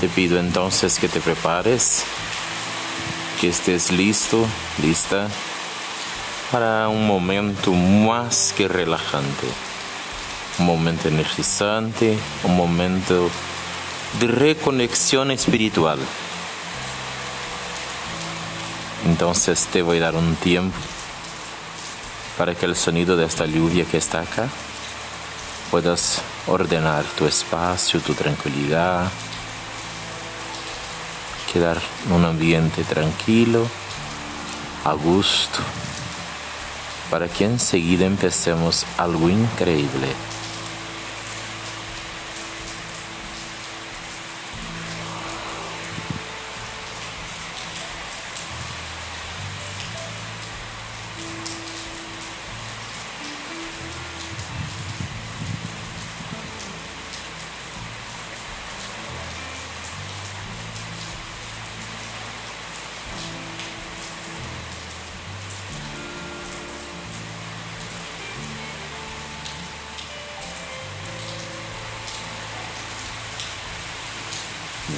Te 0.00 0.08
pido 0.08 0.38
entonces 0.38 0.98
que 0.98 1.08
te 1.08 1.20
prepares, 1.20 2.04
que 3.42 3.50
estés 3.50 3.92
listo, 3.92 4.46
lista 4.80 5.28
para 6.54 6.88
un 6.88 7.04
momento 7.04 7.72
más 7.72 8.54
que 8.56 8.68
relajante, 8.68 9.48
un 10.60 10.66
momento 10.66 11.08
energizante, 11.08 12.16
un 12.44 12.56
momento 12.56 13.28
de 14.20 14.28
reconexión 14.28 15.32
espiritual. 15.32 15.98
Entonces 19.04 19.66
te 19.66 19.82
voy 19.82 19.98
a 19.98 20.02
dar 20.02 20.14
un 20.14 20.36
tiempo 20.36 20.78
para 22.38 22.54
que 22.54 22.66
el 22.66 22.76
sonido 22.76 23.16
de 23.16 23.24
esta 23.26 23.46
lluvia 23.46 23.84
que 23.84 23.96
está 23.96 24.20
acá 24.20 24.46
puedas 25.72 26.22
ordenar 26.46 27.02
tu 27.18 27.26
espacio, 27.26 27.98
tu 27.98 28.14
tranquilidad, 28.14 29.10
quedar 31.52 31.80
en 32.06 32.12
un 32.12 32.24
ambiente 32.24 32.84
tranquilo, 32.84 33.66
a 34.84 34.92
gusto, 34.92 35.58
para 37.10 37.28
que 37.28 37.44
enseguida 37.44 38.04
empecemos 38.04 38.86
algo 38.98 39.28
increíble. 39.28 40.08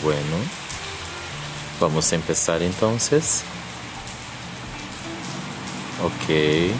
Bueno, 0.06 0.36
vamos 1.80 2.12
a 2.12 2.14
empezar 2.14 2.62
entonces. 2.62 3.42
Ok. 6.00 6.70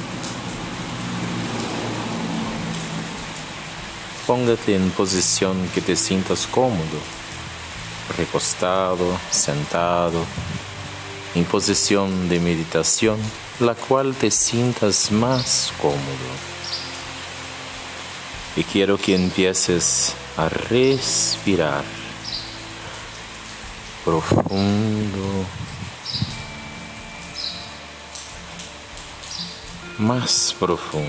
Póngate 4.29 4.77
en 4.77 4.91
posición 4.91 5.57
que 5.75 5.81
te 5.81 5.97
sientas 5.97 6.47
cómodo, 6.47 7.01
recostado, 8.17 9.19
sentado, 9.33 10.25
en 11.35 11.45
posición 11.47 12.29
de 12.29 12.39
meditación, 12.39 13.19
la 13.59 13.75
cual 13.75 14.15
te 14.15 14.31
sientas 14.31 15.11
más 15.11 15.73
cómodo. 15.83 16.31
Y 18.55 18.63
quiero 18.63 18.97
que 18.97 19.17
empieces 19.17 20.15
a 20.37 20.49
respirar 20.49 22.06
profundo, 24.07 25.45
más 29.99 30.55
profundo, 30.61 31.09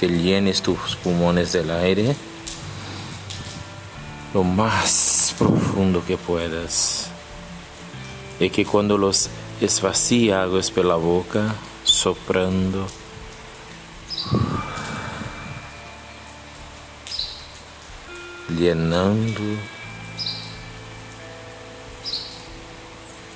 que 0.00 0.08
llenes 0.08 0.60
tus 0.60 0.96
pulmones 0.96 1.52
del 1.52 1.70
aire. 1.70 2.16
Lo 4.34 4.42
más 4.42 5.32
profundo 5.38 6.04
que 6.04 6.16
puedas. 6.16 7.06
Y 8.40 8.50
que 8.50 8.66
cuando 8.66 8.98
los 8.98 9.30
esvacía 9.60 10.48
por 10.74 10.84
la 10.84 10.96
boca, 10.96 11.54
soprando, 11.84 12.88
llenando 18.58 19.73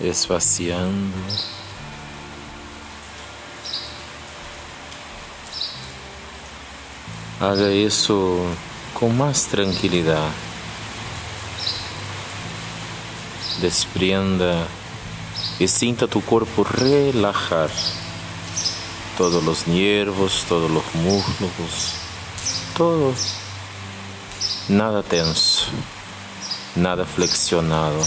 esvaciando. 0.01 1.17
Haga 7.41 7.69
eso 7.69 8.41
con 8.99 9.17
más 9.17 9.47
tranquilidad. 9.47 10.29
Desprenda 13.61 14.67
y 15.59 15.69
sienta 15.69 16.07
tu 16.07 16.21
cuerpo 16.21 16.65
relajar. 16.65 17.71
Todos 19.17 19.43
los 19.43 19.67
nervios, 19.67 20.45
todos 20.49 20.71
los 20.71 20.85
músculos, 20.95 21.95
todo. 22.77 23.15
Nada 24.69 25.03
tenso, 25.03 25.65
nada 26.77 27.07
flexionado, 27.07 28.05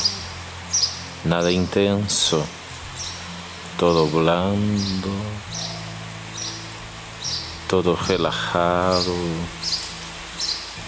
nada 1.24 1.52
intenso, 1.52 2.44
todo 3.78 4.08
blando, 4.08 5.10
todo 7.68 7.96
relajado, 7.96 9.14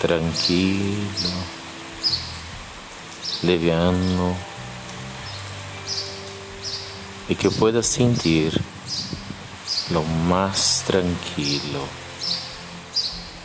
tranquilo, 0.01 1.29
liviano, 3.43 4.35
y 7.29 7.35
que 7.35 7.49
puedas 7.49 7.85
sentir 7.85 8.59
lo 9.91 10.03
más 10.03 10.83
tranquilo, 10.85 11.79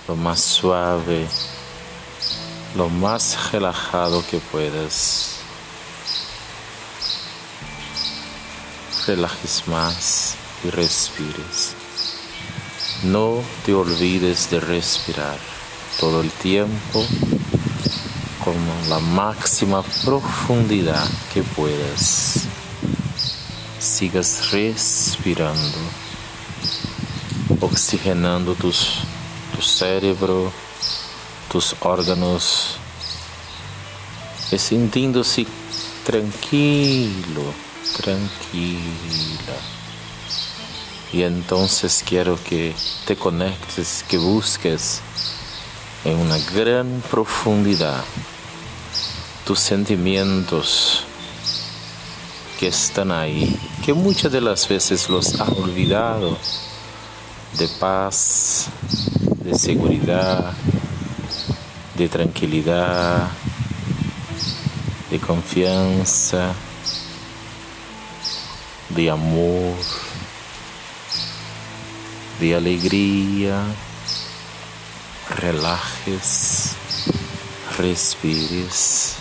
lo 0.09 0.16
más 0.16 0.40
suave, 0.40 1.27
lo 2.77 2.88
más 2.88 3.53
relajado 3.53 4.24
que 4.27 4.38
puedas. 4.38 5.28
Relajes 9.09 9.62
más 9.68 10.35
y 10.62 10.68
respires. 10.68 11.73
No 13.05 13.42
te 13.64 13.73
olvides 13.73 14.51
de 14.51 14.61
respirar 14.61 15.38
todo 15.99 16.21
el 16.21 16.31
tiempo 16.31 17.07
con 18.44 18.55
la 18.90 18.99
máxima 18.99 19.83
profundidad 20.05 21.09
que 21.33 21.42
puedas. 21.42 22.42
Sigas 23.79 24.51
respirando, 24.51 25.79
oxigenando 27.61 28.55
tus, 28.57 29.05
tu 29.57 29.62
cérebro, 29.62 30.53
tus 31.51 31.75
órganos 31.81 32.77
y 34.53 34.59
sintiéndose 34.59 35.47
tranquilo, 36.05 37.67
tranquila. 37.96 39.57
Y 41.12 41.22
entonces 41.22 42.05
quiero 42.07 42.38
que 42.42 42.74
te 43.07 43.16
conectes, 43.16 44.05
que 44.09 44.18
busques 44.18 45.01
en 46.05 46.18
una 46.18 46.38
gran 46.55 47.03
profundidad 47.11 48.05
tus 49.44 49.59
sentimientos 49.59 51.05
que 52.61 52.66
están 52.66 53.11
ahí, 53.11 53.59
que 53.85 53.94
muchas 53.94 54.31
de 54.31 54.40
las 54.40 54.68
veces 54.68 55.09
los 55.09 55.40
has 55.40 55.48
olvidado, 55.48 56.37
de 57.57 57.68
paz, 57.81 58.66
de 59.42 59.59
seguridad, 59.59 60.53
de 61.96 62.09
tranquilidad, 62.09 63.29
de 65.11 65.18
confianza, 65.18 66.53
de 68.90 69.11
amor, 69.11 69.77
de 72.40 72.55
alegría. 72.55 73.62
Relajes, 75.37 76.72
respires 77.77 79.16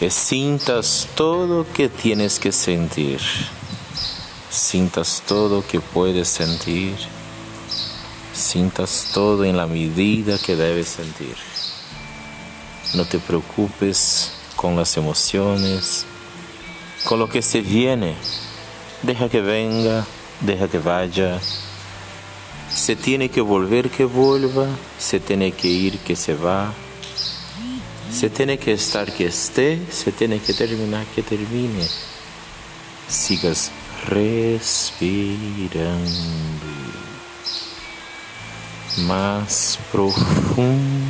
y 0.00 0.10
sintas 0.10 1.08
todo 1.16 1.66
que 1.72 1.88
tienes 1.88 2.38
que 2.38 2.52
sentir. 2.52 3.20
Sintas 4.48 5.22
todo 5.26 5.66
que 5.66 5.80
puedes 5.80 6.28
sentir. 6.28 6.94
Sintas 8.32 9.10
todo 9.12 9.44
en 9.44 9.56
la 9.56 9.66
medida 9.66 10.38
que 10.38 10.54
debes 10.54 10.88
sentir. 10.88 11.34
No 12.94 13.04
te 13.04 13.18
preocupes 13.18 14.32
con 14.54 14.76
las 14.76 14.96
emociones, 14.96 16.06
con 17.04 17.18
lo 17.18 17.28
que 17.28 17.42
se 17.42 17.60
viene. 17.60 18.14
Deja 19.02 19.28
que 19.28 19.40
venga, 19.40 20.06
deja 20.40 20.68
que 20.68 20.78
vaya. 20.78 21.40
Se 22.70 22.96
tiene 22.96 23.28
que 23.28 23.40
volver 23.40 23.90
que 23.90 24.04
vuelva, 24.04 24.66
se 24.98 25.20
tiene 25.20 25.52
que 25.52 25.68
ir 25.68 25.98
que 25.98 26.16
se 26.16 26.34
va. 26.34 26.72
Se 28.12 28.30
tiene 28.30 28.58
que 28.58 28.72
estar 28.72 29.12
que 29.12 29.26
esté, 29.26 29.80
se 29.90 30.12
tiene 30.12 30.38
que 30.40 30.54
terminar 30.54 31.04
que 31.14 31.22
termine. 31.22 31.86
Sigas 33.08 33.70
respirando 34.06 35.28
más 39.06 39.78
profundo, 39.92 41.07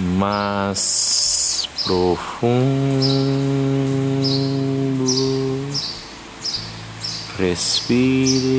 más 0.00 1.68
profundo. 1.84 2.50
Respires 7.38 8.50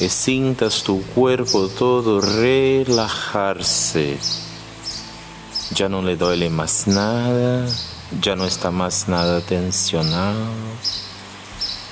y 0.00 0.08
sientas 0.08 0.82
tu 0.82 1.02
cuerpo 1.02 1.68
todo 1.68 2.20
relajarse. 2.20 4.18
Ya 5.74 5.88
no 5.88 6.02
le 6.02 6.16
duele 6.16 6.50
más 6.50 6.86
nada, 6.86 7.66
ya 8.20 8.36
no 8.36 8.44
está 8.46 8.70
más 8.70 9.08
nada 9.08 9.40
tensionado, 9.42 10.46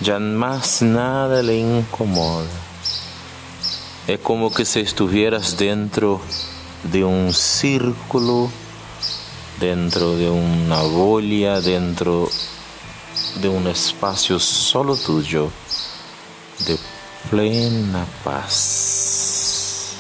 ya 0.00 0.18
más 0.18 0.83
nada 0.83 1.42
le 1.42 1.59
incomoda. 1.59 2.46
Es 4.07 4.20
como 4.20 4.55
que 4.55 4.64
si 4.64 4.81
estuvieras 4.81 5.59
dentro 5.59 6.20
de 6.90 7.05
un 7.05 7.33
círculo, 7.33 8.51
dentro 9.58 10.17
de 10.17 10.31
una 10.31 10.83
bolia, 10.83 11.61
dentro 11.61 12.29
de 13.40 13.48
un 13.48 13.67
espacio 13.67 14.38
solo 14.38 14.96
tuyo, 14.96 15.50
de 16.67 16.79
plena 17.31 18.06
paz, 18.23 19.94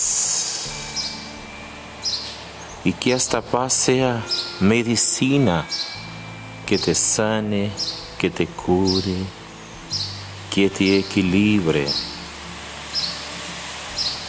Y 2.85 2.93
que 2.95 3.13
esta 3.13 3.43
paz 3.43 3.75
sea 3.75 4.25
medicina 4.61 5.67
que 6.67 6.79
te 6.79 6.95
sane, 6.95 7.71
que 8.19 8.31
te 8.31 8.47
cure, 8.47 9.17
que 10.51 10.71
te 10.71 10.99
equilibre. 10.99 11.87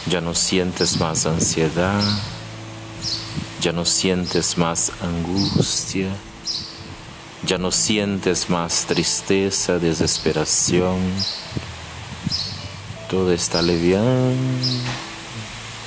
Ya 0.06 0.20
no 0.20 0.34
sientes 0.34 0.98
más 0.98 1.24
ansiedad, 1.26 2.02
ya 3.60 3.72
no 3.72 3.84
sientes 3.84 4.58
más 4.58 4.90
angustia, 5.00 6.08
ya 7.44 7.58
no 7.58 7.70
sientes 7.70 8.50
más 8.50 8.86
tristeza, 8.86 9.78
desesperación. 9.78 10.98
Todo 13.08 13.32
está 13.32 13.62
liviano, 13.62 14.34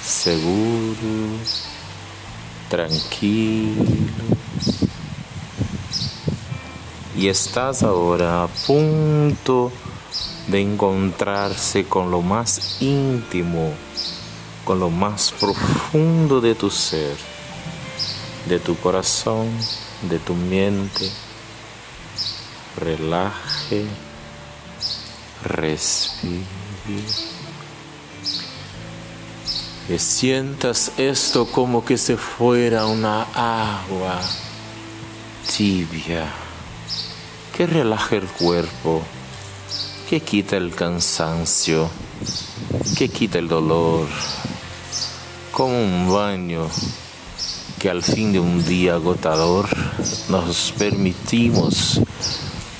seguro, 0.05 1.37
tranquilo. 2.75 3.85
Y 7.17 7.29
estás 7.29 7.83
ahora 7.83 8.43
a 8.43 8.47
punto 8.47 9.71
de 10.47 10.59
encontrarse 10.59 11.85
con 11.85 12.11
lo 12.11 12.21
más 12.21 12.81
íntimo, 12.81 13.71
con 14.65 14.81
lo 14.81 14.89
más 14.89 15.31
profundo 15.39 16.41
de 16.41 16.53
tu 16.53 16.69
ser, 16.69 17.15
de 18.49 18.59
tu 18.59 18.75
corazón, 18.77 19.47
de 20.09 20.19
tu 20.19 20.33
mente. 20.33 21.09
Relaje, 22.75 23.85
respire. 25.45 26.43
Y 29.87 29.99
sientas 29.99 30.91
esto 30.97 31.45
como 31.45 31.85
que 31.85 31.99
se 31.99 32.17
fuera 32.17 32.87
una 32.87 33.21
agua 33.35 34.19
tibia, 35.55 36.25
que 37.55 37.67
relaja 37.67 38.15
el 38.15 38.25
cuerpo, 38.25 39.03
que 40.09 40.21
quita 40.21 40.57
el 40.57 40.73
cansancio, 40.73 41.87
que 42.97 43.09
quita 43.09 43.37
el 43.37 43.47
dolor, 43.47 44.07
como 45.51 45.79
un 45.79 46.11
baño 46.11 46.67
que 47.77 47.91
al 47.91 48.01
fin 48.01 48.33
de 48.33 48.39
un 48.39 48.65
día 48.65 48.95
agotador 48.95 49.69
nos 50.29 50.73
permitimos, 50.75 52.01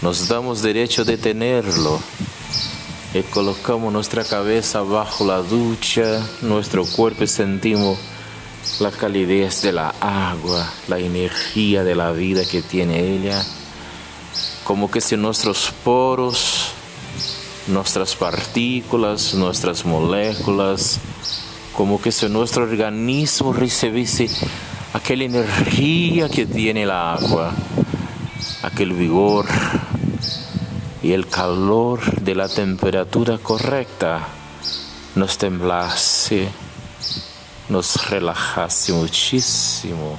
nos 0.01 0.28
damos 0.28 0.64
derecho 0.64 1.06
de 1.06 1.20
tenerlo 1.20 1.99
y 3.16 3.24
colocamos 3.24 3.93
nuestra 3.93 4.26
cabeza 4.26 4.82
bajo 4.82 5.26
la 5.26 5.38
ducha, 5.38 6.22
nuestro 6.41 6.86
cuerpo 6.86 7.24
y 7.24 7.28
sentimos 7.28 7.97
la 8.82 8.91
calidez 8.91 9.61
de 9.61 9.72
la 9.72 9.95
agua, 10.01 10.70
la 10.89 10.99
energía 10.99 11.86
de 11.86 11.95
la 11.95 12.11
vida 12.11 12.43
que 12.43 12.61
tiene 12.61 12.99
ella, 12.99 13.41
como 14.66 14.91
que 14.91 14.99
si 14.99 15.16
nuestros 15.16 15.72
poros, 15.86 16.72
nuestras 17.68 18.18
partículas, 18.18 19.34
nuestras 19.34 19.86
moléculas, 19.86 20.99
como 21.74 22.01
que 22.01 22.11
si 22.11 22.28
nuestro 22.28 22.63
organismo 22.63 23.53
recibiese 23.53 24.30
aquella 24.91 25.24
energía 25.24 26.28
que 26.28 26.45
tiene 26.45 26.84
el 26.84 26.91
agua, 26.91 27.53
aquel 28.61 28.91
vigor 28.91 29.45
y 31.06 31.14
el 31.14 31.28
calor 31.28 32.20
de 32.20 32.34
la 32.34 32.49
temperatura 32.49 33.38
correcta 33.38 34.28
nos 35.14 35.38
temblase, 35.38 36.49
nos 37.70 38.10
relajase 38.10 38.91
muchísimo 38.91 40.18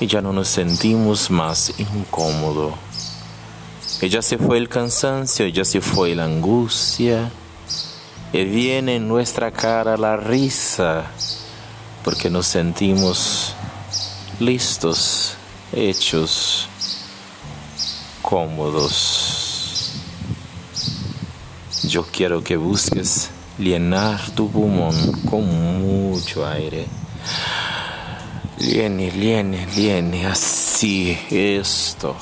y 0.00 0.08
ya 0.08 0.20
no 0.20 0.32
nos 0.32 0.48
sentimos 0.48 1.30
más 1.30 1.74
incómodos. 1.78 2.74
Y 4.02 4.08
ya 4.08 4.20
se 4.20 4.36
fue 4.36 4.58
el 4.58 4.68
cansancio, 4.68 5.46
ya 5.46 5.64
se 5.64 5.80
fue 5.80 6.16
la 6.16 6.24
angustia, 6.24 7.30
y 8.32 8.42
viene 8.42 8.96
en 8.96 9.06
nuestra 9.06 9.52
cara 9.52 9.96
la 9.96 10.16
risa, 10.16 11.04
porque 12.02 12.30
nos 12.30 12.48
sentimos 12.48 13.54
listos, 14.40 15.36
hechos, 15.72 16.68
cómodos. 18.34 19.92
Yo 21.84 22.04
quiero 22.04 22.42
que 22.42 22.56
busques 22.56 23.30
llenar 23.60 24.28
tu 24.32 24.50
pulmón 24.50 24.96
con 25.30 25.44
mucho 25.80 26.44
aire. 26.44 26.84
Llene, 28.58 29.12
llene, 29.12 29.68
llene, 29.76 30.26
así, 30.26 31.16
esto. 31.30 32.16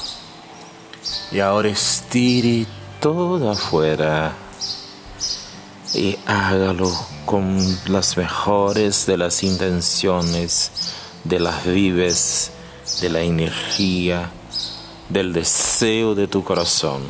Y 1.30 1.40
ahora 1.40 1.70
estire 1.70 2.66
todo 3.00 3.50
afuera 3.50 4.34
y 5.94 6.18
hágalo 6.26 6.92
con 7.24 7.56
las 7.86 8.18
mejores 8.18 9.06
de 9.06 9.16
las 9.16 9.42
intenciones, 9.42 10.72
de 11.24 11.40
las 11.40 11.64
vives, 11.64 12.50
de 13.00 13.08
la 13.08 13.22
energía, 13.22 14.30
del 15.08 15.32
deseo 15.32 16.14
de 16.14 16.26
tu 16.26 16.44
corazón. 16.44 17.02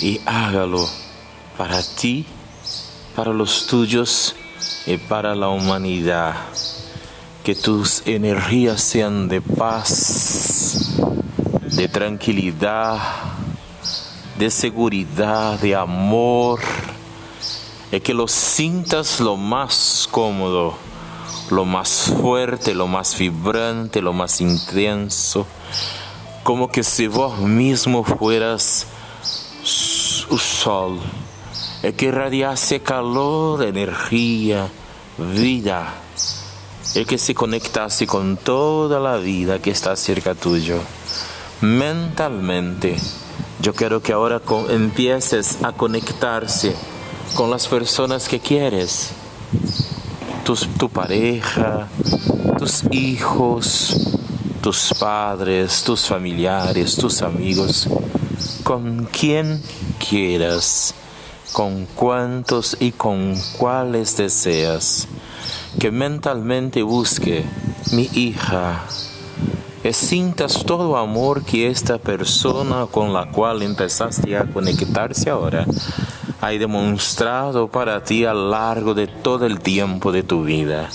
Y 0.00 0.20
hágalo 0.26 0.88
para 1.56 1.82
ti, 1.82 2.26
para 3.14 3.32
los 3.32 3.66
tuyos 3.66 4.34
y 4.86 4.96
para 4.96 5.34
la 5.34 5.48
humanidad. 5.48 6.34
Que 7.44 7.54
tus 7.54 8.02
energías 8.06 8.82
sean 8.82 9.28
de 9.28 9.40
paz, 9.40 11.00
de 11.62 11.88
tranquilidad, 11.88 12.98
de 14.38 14.50
seguridad, 14.50 15.58
de 15.58 15.74
amor 15.74 16.60
es 17.90 18.02
que 18.02 18.14
lo 18.14 18.28
sientas 18.28 19.18
lo 19.18 19.36
más 19.36 20.08
cómodo, 20.12 20.74
lo 21.50 21.64
más 21.64 22.12
fuerte, 22.20 22.72
lo 22.72 22.86
más 22.86 23.18
vibrante, 23.18 24.00
lo 24.00 24.12
más 24.12 24.40
intenso, 24.40 25.44
como 26.42 26.68
que 26.68 26.82
si 26.82 27.06
vos 27.06 27.38
mismo 27.38 28.02
fueras 28.04 28.86
un 30.30 30.38
sol, 30.38 31.00
es 31.82 31.94
que 31.94 32.06
irradiase 32.06 32.80
calor, 32.80 33.62
energía, 33.62 34.68
vida, 35.18 35.94
es 36.94 37.06
que 37.06 37.18
se 37.18 37.34
conectase 37.34 38.06
con 38.06 38.36
toda 38.36 39.00
la 39.00 39.16
vida 39.16 39.60
que 39.60 39.70
está 39.70 39.94
cerca 39.96 40.34
tuyo, 40.34 40.78
mentalmente. 41.60 42.96
Yo 43.60 43.74
quiero 43.74 44.02
que 44.02 44.12
ahora 44.12 44.40
empieces 44.70 45.58
a 45.62 45.72
conectarse 45.72 46.74
con 47.34 47.50
las 47.50 47.66
personas 47.66 48.28
que 48.28 48.40
quieres, 48.40 49.10
tu 50.78 50.88
pareja, 50.88 51.88
tus 52.58 52.82
hijos, 52.90 54.09
tus 54.60 54.92
padres, 54.98 55.82
tus 55.84 56.06
familiares, 56.06 56.96
tus 56.96 57.22
amigos, 57.22 57.88
con 58.62 59.06
quien 59.06 59.62
quieras, 59.98 60.94
con 61.52 61.86
cuantos 61.86 62.76
y 62.78 62.92
con 62.92 63.34
cuáles 63.58 64.16
deseas, 64.16 65.08
que 65.78 65.90
mentalmente 65.90 66.82
busque 66.82 67.44
mi 67.92 68.08
hija, 68.12 68.84
y 69.82 69.92
sientas 69.92 70.64
todo 70.64 70.96
amor 70.96 71.42
que 71.42 71.68
esta 71.68 71.98
persona 71.98 72.86
con 72.90 73.12
la 73.12 73.30
cual 73.30 73.62
empezaste 73.62 74.36
a 74.36 74.44
conectarse 74.44 75.30
ahora 75.30 75.64
hay 76.40 76.58
demostrado 76.58 77.68
para 77.68 78.02
ti 78.02 78.24
a 78.24 78.32
lo 78.32 78.50
largo 78.50 78.94
de 78.94 79.06
todo 79.06 79.44
el 79.44 79.60
tiempo 79.60 80.10
de 80.10 80.22
tu 80.22 80.44
vida. 80.44 80.88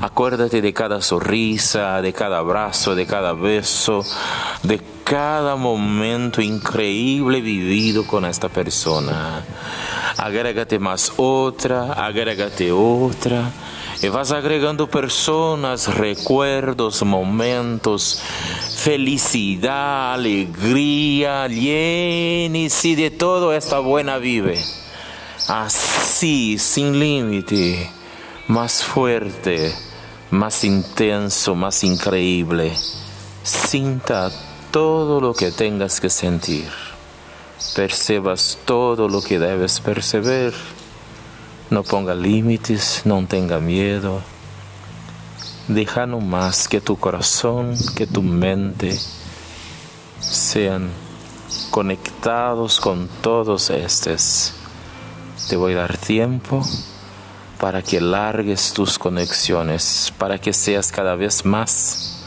Acuérdate 0.00 0.62
de 0.62 0.72
cada 0.72 1.02
sonrisa, 1.02 2.00
de 2.00 2.12
cada 2.12 2.38
abrazo, 2.38 2.94
de 2.94 3.06
cada 3.06 3.34
beso, 3.34 4.04
de 4.62 4.80
cada 5.04 5.56
momento 5.56 6.40
increíble 6.40 7.40
vivido 7.40 8.06
con 8.06 8.24
esta 8.24 8.48
persona. 8.48 9.44
Agrégate 10.16 10.78
más 10.78 11.12
otra, 11.16 11.92
agrégate 11.92 12.72
otra. 12.72 13.50
Y 14.02 14.08
vas 14.08 14.32
agregando 14.32 14.88
personas, 14.88 15.94
recuerdos, 15.94 17.02
momentos, 17.04 18.20
felicidad, 18.76 20.14
alegría, 20.14 21.46
llénese 21.46 22.96
de 22.96 23.10
todo 23.10 23.52
esta 23.52 23.78
buena 23.78 24.18
vive. 24.18 24.58
Así, 25.46 26.58
sin 26.58 26.98
límite, 26.98 27.90
más 28.48 28.82
fuerte, 28.82 29.74
más 30.30 30.64
intenso, 30.64 31.54
más 31.54 31.84
increíble. 31.84 32.72
Sinta 33.42 34.30
todo 34.70 35.20
lo 35.20 35.34
que 35.34 35.50
tengas 35.50 36.00
que 36.00 36.10
sentir. 36.10 36.68
Percebas 37.74 38.58
todo 38.64 39.08
lo 39.08 39.22
que 39.22 39.38
debes 39.38 39.80
perceber. 39.80 40.52
No 41.70 41.82
ponga 41.82 42.14
límites, 42.14 43.02
no 43.04 43.24
tenga 43.26 43.60
miedo 43.60 44.22
deja 45.68 46.06
más 46.06 46.68
que 46.68 46.80
tu 46.80 46.96
corazón, 46.96 47.74
que 47.94 48.06
tu 48.06 48.22
mente 48.22 48.98
sean 50.20 50.90
conectados 51.70 52.80
con 52.80 53.08
todos 53.20 53.70
estos. 53.70 54.54
Te 55.48 55.56
voy 55.56 55.74
a 55.74 55.78
dar 55.78 55.96
tiempo 55.96 56.64
para 57.62 57.80
que 57.80 58.00
largues 58.00 58.72
tus 58.72 58.98
conexiones, 58.98 60.12
para 60.18 60.36
que 60.36 60.52
seas 60.52 60.90
cada 60.90 61.14
vez 61.14 61.44
más, 61.44 62.18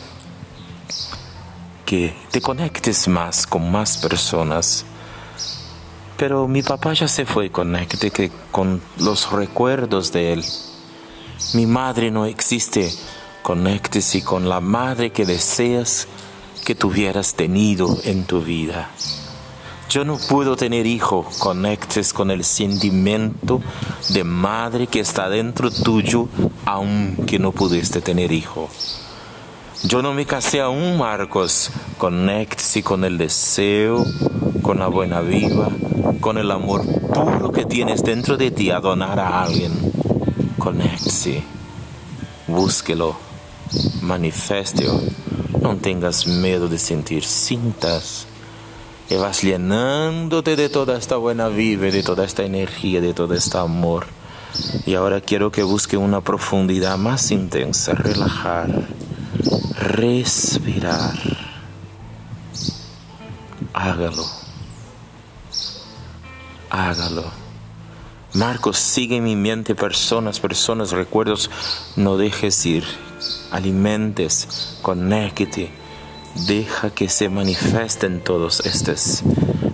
que 1.86 2.16
te 2.32 2.40
conectes 2.40 3.10
más 3.10 3.46
con 3.46 3.70
más 3.70 3.98
personas. 3.98 4.86
Pero 6.16 6.48
mi 6.48 6.64
papá 6.64 6.94
ya 6.94 7.10
se 7.10 7.26
fue, 7.26 7.52
conecte 7.52 8.32
con 8.50 8.82
los 8.96 9.30
recuerdos 9.30 10.14
de 10.14 10.32
él. 10.32 10.46
Mi 11.54 11.66
madre 11.66 12.12
no 12.12 12.26
existe 12.26 12.90
conéctese 13.42 14.24
con 14.24 14.48
la 14.48 14.62
madre 14.62 15.12
que 15.12 15.26
deseas 15.26 16.08
que 16.66 16.76
tuvieras 16.76 17.36
tenido 17.36 18.00
en 18.06 18.24
tu 18.24 18.42
vida. 18.42 18.90
Yo 19.90 20.04
no 20.04 20.18
puedo 20.18 20.56
tener 20.56 20.86
hijo, 20.88 21.26
conectes 21.40 22.14
con 22.14 22.32
el 22.32 22.44
sentimiento 22.44 23.62
de 24.10 24.24
madre 24.24 24.88
que 24.88 25.00
está 25.00 25.30
dentro 25.30 25.72
tuyo, 25.72 26.28
aunque 26.66 27.40
no 27.40 27.52
pudiste 27.52 28.02
tener 28.02 28.32
hijo. 28.32 28.70
Yo 29.84 30.02
no 30.02 30.14
me 30.14 30.26
casé 30.26 30.62
aún, 30.62 30.98
Marcos, 30.98 31.70
conéctese 31.98 32.84
con 32.84 33.04
el 33.04 33.18
deseo, 33.18 34.06
con 34.62 34.80
la 34.80 34.88
buena 34.88 35.22
viva, 35.22 35.70
con 36.20 36.38
el 36.38 36.50
amor 36.50 36.84
puro 36.86 37.52
que 37.52 37.66
tienes 37.66 38.04
dentro 38.04 38.38
de 38.38 38.52
ti 38.52 38.72
a 38.72 38.80
donar 38.80 39.20
a 39.20 39.44
alguien. 39.44 39.72
Conéctese, 40.58 41.44
búsquelo 42.48 43.26
manifeste 44.02 44.86
No 45.62 45.76
tengas 45.78 46.28
miedo 46.28 46.68
de 46.68 46.78
sentir 46.78 47.24
cintas. 47.24 48.28
Y 49.10 49.16
vas 49.16 49.44
llenándote 49.44 50.56
de 50.56 50.70
toda 50.70 50.98
esta 50.98 51.18
buena 51.18 51.48
vibra, 51.48 51.92
de 51.92 52.02
toda 52.02 52.26
esta 52.26 52.44
energía, 52.44 53.02
de 53.02 53.14
todo 53.14 53.34
este 53.36 53.58
amor. 53.58 54.08
Y 54.86 54.96
ahora 54.96 55.22
quiero 55.22 55.52
que 55.52 55.64
busque 55.64 55.98
una 55.98 56.22
profundidad 56.22 56.98
más 56.98 57.32
intensa, 57.32 57.94
relajar, 57.94 58.70
respirar. 59.80 61.14
Hágalo. 63.74 64.26
Hágalo. 66.70 67.46
Marcos, 68.34 68.78
sigue 68.78 69.18
en 69.18 69.24
mi 69.24 69.36
mente 69.36 69.76
personas, 69.76 70.40
personas, 70.40 70.92
recuerdos. 70.92 71.50
No 71.96 72.18
dejes 72.18 72.66
ir. 72.66 72.84
Alimentes, 73.52 74.78
conecte. 74.82 75.72
Deja 76.36 76.90
que 76.90 77.10
se 77.10 77.30
manifiesten 77.30 78.22
todos 78.22 78.60
estos. 78.66 79.24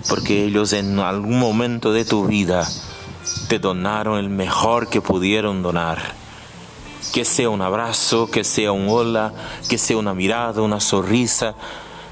Porque 0.07 0.45
ellos 0.45 0.73
en 0.73 0.99
algún 0.99 1.39
momento 1.39 1.91
de 1.91 2.05
tu 2.05 2.25
vida 2.25 2.67
te 3.47 3.59
donaron 3.59 4.17
el 4.17 4.29
mejor 4.29 4.87
que 4.87 5.01
pudieron 5.01 5.63
donar. 5.63 6.15
Que 7.13 7.25
sea 7.25 7.49
un 7.49 7.61
abrazo, 7.61 8.29
que 8.29 8.43
sea 8.43 8.71
un 8.71 8.87
hola, 8.89 9.33
que 9.67 9.77
sea 9.77 9.97
una 9.97 10.13
mirada, 10.13 10.61
una 10.61 10.79
sonrisa. 10.79 11.55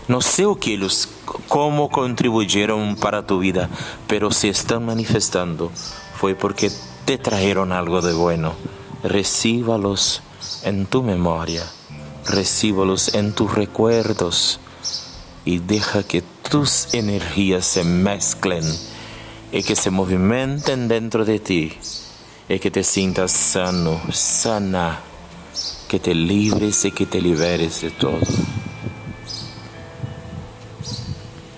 No 0.08 0.22
sé 0.22 0.46
o 0.46 0.56
que 0.56 0.74
ellos, 0.74 1.08
cómo 1.48 1.90
contribuyeron 1.90 2.96
para 2.96 3.26
tu 3.26 3.40
vida, 3.40 3.70
pero 4.08 4.32
si 4.32 4.50
están 4.50 4.86
manifestando 4.86 5.72
fue 6.16 6.36
porque 6.36 6.72
te 7.06 7.18
trajeron 7.18 7.72
algo 7.72 8.02
de 8.02 8.14
bueno. 8.14 8.54
Recíbalos 9.04 10.22
en 10.64 10.86
tu 10.86 11.04
memoria, 11.04 11.64
recíbalos 12.30 13.14
en 13.14 13.34
tus 13.34 13.54
recuerdos 13.54 14.60
y 15.46 15.60
deja 15.60 16.04
que 16.04 16.22
tus 16.50 16.94
energías 16.94 17.66
se 17.66 17.84
mezclen 17.84 18.64
y 19.52 19.64
que 19.64 19.76
se 19.76 19.90
movimenten 19.90 20.88
dentro 20.88 21.26
de 21.26 21.40
ti 21.40 21.74
y 22.48 22.60
que 22.60 22.72
te 22.72 22.84
sientas 22.84 23.32
sano, 23.32 24.02
sana, 24.12 25.00
que 25.88 26.00
te 26.00 26.14
libres 26.14 26.86
y 26.86 26.92
que 26.92 27.06
te 27.06 27.22
liberes 27.22 27.82
de 27.82 27.92
todo. 27.92 28.20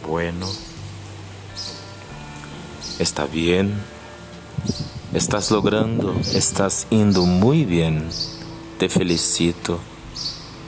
Bueno, 0.08 0.48
está 3.00 3.26
bien, 3.26 3.74
estás 5.14 5.52
logrando, 5.52 6.14
estás 6.34 6.88
indo 6.90 7.26
muy 7.26 7.64
bien, 7.64 8.10
te 8.78 8.90
felicito, 8.90 9.80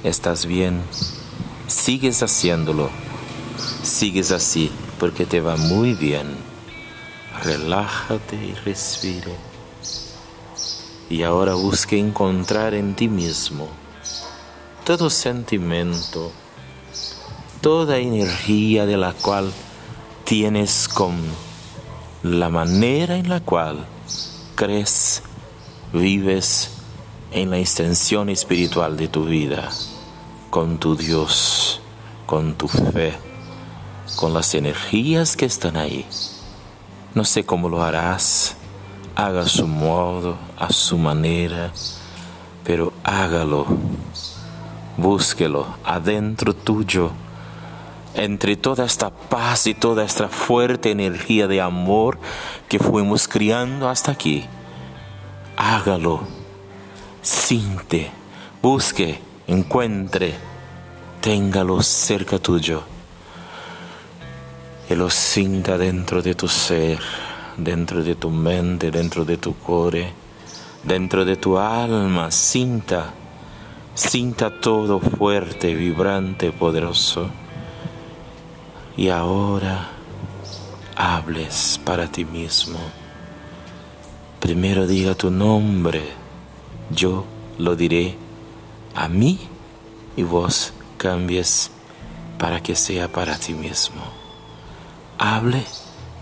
estás 0.04 0.46
bien, 0.46 0.82
sigues 1.68 2.22
haciéndolo, 2.24 2.90
sigues 3.84 4.32
así 4.32 4.72
porque 5.00 5.26
te 5.26 5.42
va 5.42 5.58
muy 5.58 5.94
bien. 5.94 6.36
Relájate 7.44 8.36
y 8.36 8.54
respire. 8.54 9.36
Y 11.10 11.24
ahora 11.24 11.56
busque 11.56 12.00
encontrar 12.00 12.74
en 12.74 12.96
ti 12.96 13.08
mismo 13.08 13.68
todo 14.84 15.10
sentimiento, 15.10 16.32
toda 17.62 17.98
energía 17.98 18.86
de 18.86 18.98
la 18.98 19.14
cual 19.14 19.52
tienes 20.26 20.88
con 20.90 21.16
la 22.22 22.50
manera 22.50 23.18
en 23.18 23.30
la 23.30 23.40
cual 23.40 23.86
crees, 24.56 25.24
vives 25.94 26.72
en 27.32 27.50
la 27.50 27.60
extensión 27.60 28.30
espiritual 28.30 28.98
de 28.98 29.08
tu 29.08 29.26
vida, 29.26 29.70
con 30.54 30.78
tu 30.78 30.96
Dios, 30.96 31.82
con 32.28 32.54
tu 32.54 32.68
fe, 32.68 33.16
con 34.18 34.36
las 34.36 34.54
energías 34.54 35.36
que 35.36 35.46
están 35.46 35.76
ahí. 35.76 36.06
No 37.16 37.26
sé 37.26 37.44
cómo 37.44 37.70
lo 37.70 37.82
harás, 37.82 38.56
haga 39.16 39.42
a 39.42 39.48
su 39.48 39.66
modo, 39.66 40.38
a 40.60 40.72
su 40.72 41.00
manera, 41.00 41.72
pero 42.64 42.94
hágalo, 43.04 43.66
búsquelo 44.96 45.66
adentro 45.84 46.56
tuyo, 46.56 47.10
entre 48.14 48.56
toda 48.56 48.86
esta 48.86 49.10
paz 49.10 49.66
y 49.66 49.74
toda 49.74 50.04
esta 50.04 50.28
fuerte 50.28 50.92
energía 50.92 51.48
de 51.48 51.62
amor 51.62 52.20
que 52.70 52.78
fuimos 52.78 53.28
criando 53.28 53.90
hasta 53.90 54.12
aquí. 54.12 54.46
Hágalo, 55.58 56.20
siente, 57.24 58.12
busque, 58.62 59.20
encuentre, 59.48 60.34
téngalo 61.22 61.82
cerca 61.82 62.40
tuyo 62.40 62.84
y 64.90 64.96
lo 64.96 65.10
sienta 65.10 65.78
dentro 65.78 66.22
de 66.22 66.36
tu 66.36 66.48
ser, 66.48 67.00
dentro 67.58 68.04
de 68.04 68.16
tu 68.16 68.30
mente, 68.30 68.92
dentro 68.92 69.26
de 69.26 69.38
tu 69.38 69.56
core, 69.58 70.12
dentro 70.84 71.26
de 71.26 71.36
tu 71.38 71.58
alma, 71.58 72.32
sinta, 72.32 73.14
sinta 73.94 74.50
todo 74.50 75.00
fuerte, 75.00 75.74
vibrante, 75.74 76.52
poderoso. 76.52 77.30
Y 78.96 79.10
ahora 79.10 79.90
hables 80.96 81.80
para 81.84 82.08
ti 82.08 82.26
mismo. 82.26 82.80
Primero 84.40 84.86
diga 84.86 85.16
tu 85.16 85.32
nombre, 85.32 86.04
yo 86.92 87.24
lo 87.58 87.76
diré 87.76 88.23
a 88.96 89.08
mí 89.08 89.40
y 90.16 90.24
vos 90.24 90.74
cambies 90.98 91.72
para 92.38 92.62
que 92.62 92.76
sea 92.76 93.08
para 93.08 93.38
ti 93.38 93.54
mismo 93.54 94.24
hable 95.18 95.64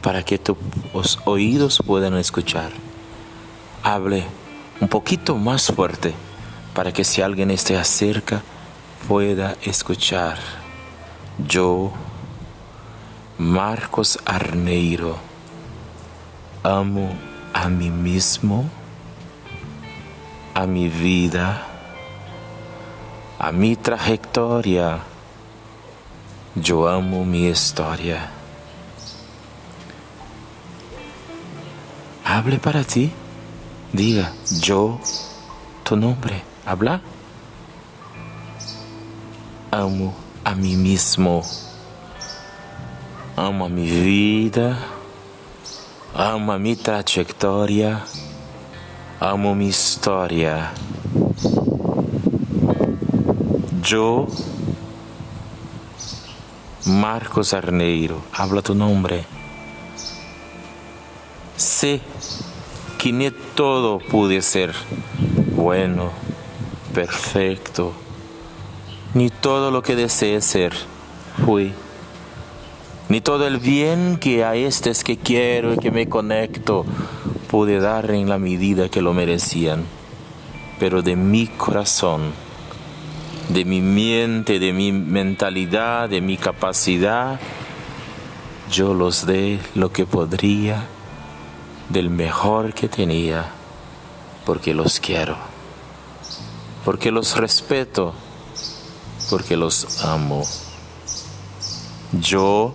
para 0.01 0.23
que 0.23 0.37
tus 0.37 1.19
oídos 1.25 1.81
puedan 1.85 2.15
escuchar. 2.17 2.71
Hable 3.83 4.23
un 4.79 4.87
poquito 4.87 5.37
más 5.37 5.67
fuerte 5.67 6.13
para 6.73 6.91
que 6.91 7.03
si 7.03 7.21
alguien 7.21 7.51
esté 7.51 7.83
cerca 7.83 8.41
pueda 9.07 9.55
escuchar. 9.63 10.37
Yo, 11.47 11.91
Marcos 13.37 14.19
Arneiro, 14.25 15.17
amo 16.63 17.11
a 17.53 17.69
mí 17.69 17.89
mismo, 17.89 18.69
a 20.53 20.67
mi 20.67 20.89
vida, 20.89 21.67
a 23.41 23.51
mi 23.51 23.75
trayectoria. 23.75 25.01
Yo 26.53 26.85
amo 26.87 27.25
mi 27.25 27.49
historia. 27.49 28.41
hable 32.31 32.59
para 32.59 32.83
ti. 32.83 33.11
Diga, 33.91 34.31
yo, 34.61 34.99
tu 35.83 35.95
nombre, 35.95 36.41
habla. 36.65 37.01
Amo 39.71 40.13
a 40.43 40.55
mí 40.55 40.75
mismo. 40.75 41.43
Amo 43.35 43.65
a 43.65 43.69
mi 43.69 43.85
vida. 43.85 44.77
Amo 46.15 46.53
a 46.53 46.57
mi 46.57 46.75
trayectoria. 46.75 48.05
Amo 49.19 49.53
mi 49.55 49.67
historia. 49.67 50.71
Yo, 53.83 54.27
Marcos 56.85 57.53
Arneiro, 57.53 58.21
habla 58.31 58.61
tu 58.61 58.75
nombre. 58.75 59.25
Sé 61.57 62.01
que 62.99 63.11
ni 63.11 63.31
todo 63.55 63.97
pude 63.97 64.43
ser 64.43 64.75
bueno, 65.55 66.11
perfecto, 66.93 67.93
ni 69.15 69.29
todo 69.29 69.71
lo 69.71 69.81
que 69.81 69.95
deseé 69.95 70.41
ser 70.41 70.73
fui, 71.43 71.73
ni 73.09 73.19
todo 73.19 73.47
el 73.47 73.57
bien 73.57 74.17
que 74.17 74.43
a 74.43 74.55
estos 74.55 75.03
que 75.03 75.17
quiero 75.17 75.73
y 75.73 75.77
que 75.77 75.89
me 75.89 76.07
conecto 76.07 76.85
pude 77.49 77.79
dar 77.79 78.11
en 78.11 78.29
la 78.29 78.37
medida 78.37 78.89
que 78.89 79.01
lo 79.01 79.13
merecían, 79.13 79.85
pero 80.79 81.01
de 81.01 81.15
mi 81.15 81.47
corazón, 81.47 82.31
de 83.53 83.65
mi 83.65 83.81
mente, 83.81 84.59
de 84.59 84.71
mi 84.71 84.91
mentalidad, 84.91 86.07
de 86.07 86.21
mi 86.21 86.37
capacidad, 86.37 87.39
yo 88.71 88.93
los 88.93 89.25
dé 89.25 89.59
lo 89.75 89.91
que 89.91 90.05
podría 90.05 90.87
del 91.89 92.09
mejor 92.09 92.73
que 92.73 92.87
tenía, 92.87 93.51
porque 94.45 94.73
los 94.73 95.01
quiero, 95.01 95.35
porque 96.85 97.11
los 97.11 97.35
respeto, 97.35 98.13
porque 99.29 99.57
los 99.57 100.05
amo. 100.05 100.43
Yo 102.13 102.73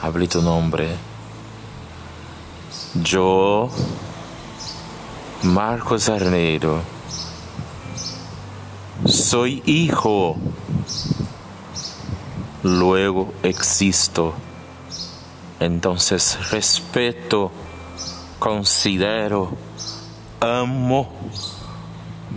hablé 0.00 0.28
tu 0.28 0.40
nombre. 0.40 0.88
Yo, 3.02 3.70
Marcos 5.42 6.08
Arneiro, 6.08 6.80
soy 9.04 9.62
hijo 9.66 10.36
luego 12.62 13.32
existo. 13.42 14.34
Entonces 15.60 16.50
respeto, 16.50 17.50
considero, 18.38 19.52
amo 20.40 21.10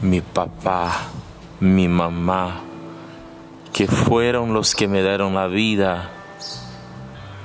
mi 0.01 0.22
papá, 0.22 1.07
mi 1.59 1.88
mamá, 1.88 2.62
que 3.74 3.88
fueron 3.88 4.53
los 4.53 4.74
que 4.74 4.88
me 4.88 5.03
dieron 5.03 5.36
la 5.36 5.47
vida, 5.47 6.09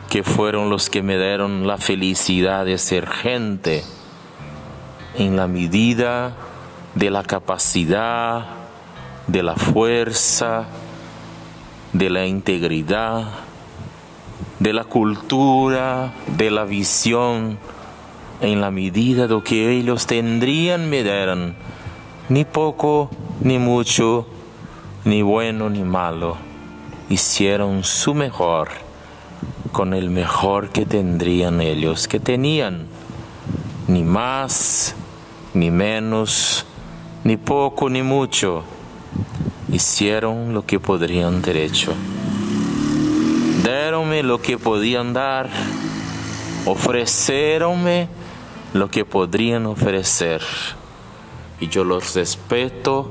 que 0.09 0.23
fueron 0.23 0.71
los 0.71 0.89
que 0.89 1.03
me 1.03 1.19
dieron 1.19 1.67
la 1.67 1.77
felicidad 1.77 2.65
de 2.65 2.79
ser 2.79 3.07
gente 3.07 3.85
en 5.17 5.37
la 5.37 5.47
medida 5.47 6.35
de 6.95 7.11
la 7.11 7.23
capacidad, 7.23 8.66
de 9.27 9.43
la 9.43 9.57
fuerza, 9.57 10.67
de 11.93 12.11
la 12.11 12.27
integridad, 12.27 13.25
de 14.61 14.73
la 14.73 14.85
cultura, 14.85 16.13
de 16.37 16.51
la 16.51 16.65
visión, 16.65 17.59
en 18.41 18.61
la 18.61 18.71
medida 18.71 19.27
de 19.27 19.43
que 19.43 19.73
ellos 19.73 20.07
tendrían 20.07 20.91
me 20.91 21.03
dieran, 21.03 21.57
ni 22.29 22.45
poco 22.45 23.11
ni 23.41 23.59
mucho, 23.59 24.27
ni 25.05 25.23
bueno 25.23 25.71
ni 25.71 25.83
malo, 25.83 26.37
hicieron 27.09 27.85
su 27.85 28.15
mejor 28.15 28.69
con 29.73 29.95
el 29.95 30.11
mejor 30.11 30.71
que 30.71 30.87
tendrían 30.87 31.61
ellos, 31.61 32.09
que 32.09 32.21
tenían, 32.21 32.87
ni 33.89 34.03
más, 34.03 34.95
ni 35.55 35.71
menos, 35.71 36.67
ni 37.25 37.37
poco 37.37 37.91
ni 37.91 38.03
mucho, 38.03 38.65
hicieron 39.77 40.55
lo 40.55 40.65
que 40.65 40.81
podrían 40.81 41.43
ter 41.43 41.57
hecho. 41.57 41.93
Deronme 43.63 44.23
lo 44.23 44.41
que 44.41 44.59
podían 44.59 45.13
dar, 45.13 45.51
ofreceronme 46.65 48.09
lo 48.73 48.91
que 48.91 49.05
podrían 49.05 49.67
ofrecer. 49.67 50.43
Y 51.61 51.69
yo 51.69 51.85
los 51.85 52.15
respeto, 52.15 53.11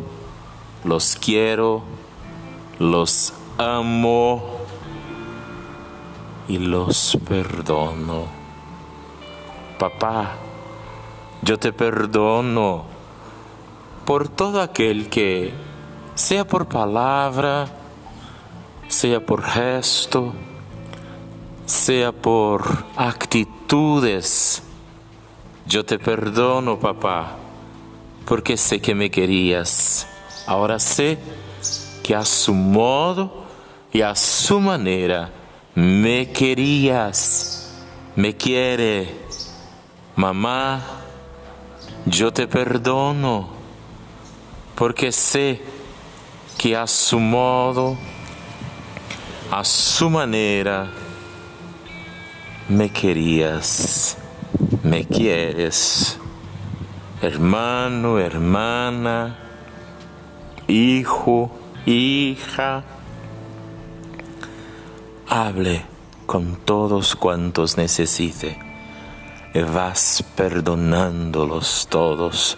los 0.84 1.16
quiero, 1.16 1.84
los 2.80 3.34
amo 3.58 4.60
y 6.48 6.58
los 6.58 7.18
perdono. 7.28 8.26
Papá, 9.78 10.34
yo 11.42 11.60
te 11.60 11.74
perdono 11.74 12.86
por 14.06 14.30
todo 14.30 14.62
aquel 14.62 15.10
que, 15.10 15.65
sea 16.16 16.48
por 16.48 16.68
palabra, 16.68 17.68
sea 18.88 19.24
por 19.24 19.44
gesto, 19.44 20.34
sea 21.66 22.12
por 22.14 22.86
actitudes, 22.96 24.64
yo 25.68 25.86
te 25.86 26.00
perdono, 26.00 26.80
papá, 26.80 27.36
porque 28.26 28.56
sé 28.56 28.80
que 28.80 28.96
me 28.96 29.12
querías. 29.12 30.08
Ahora 30.48 30.80
sé 30.80 31.18
que 32.02 32.16
a 32.16 32.24
su 32.24 32.54
modo 32.54 33.44
y 33.92 34.02
a 34.02 34.16
su 34.16 34.60
manera 34.60 35.32
me 35.74 36.32
querías, 36.32 37.74
me 38.16 38.38
quiere. 38.38 39.26
Mamá, 40.16 40.82
yo 42.06 42.32
te 42.32 42.48
perdono, 42.48 43.50
porque 44.76 45.12
sé 45.12 45.75
que 46.58 46.76
a 46.76 46.88
su 46.88 47.20
modo, 47.20 47.98
a 49.52 49.64
su 49.64 50.10
manera, 50.10 50.92
me 52.68 52.90
querías, 52.90 54.18
me 54.84 55.06
quieres, 55.06 56.18
hermano, 57.22 58.20
hermana, 58.20 59.38
hijo, 60.68 61.52
hija. 61.86 62.84
Hable 65.28 65.86
con 66.26 66.56
todos 66.56 67.16
cuantos 67.16 67.78
necesite. 67.78 68.60
Vas 69.74 70.24
perdonándolos 70.36 71.88
todos, 71.90 72.58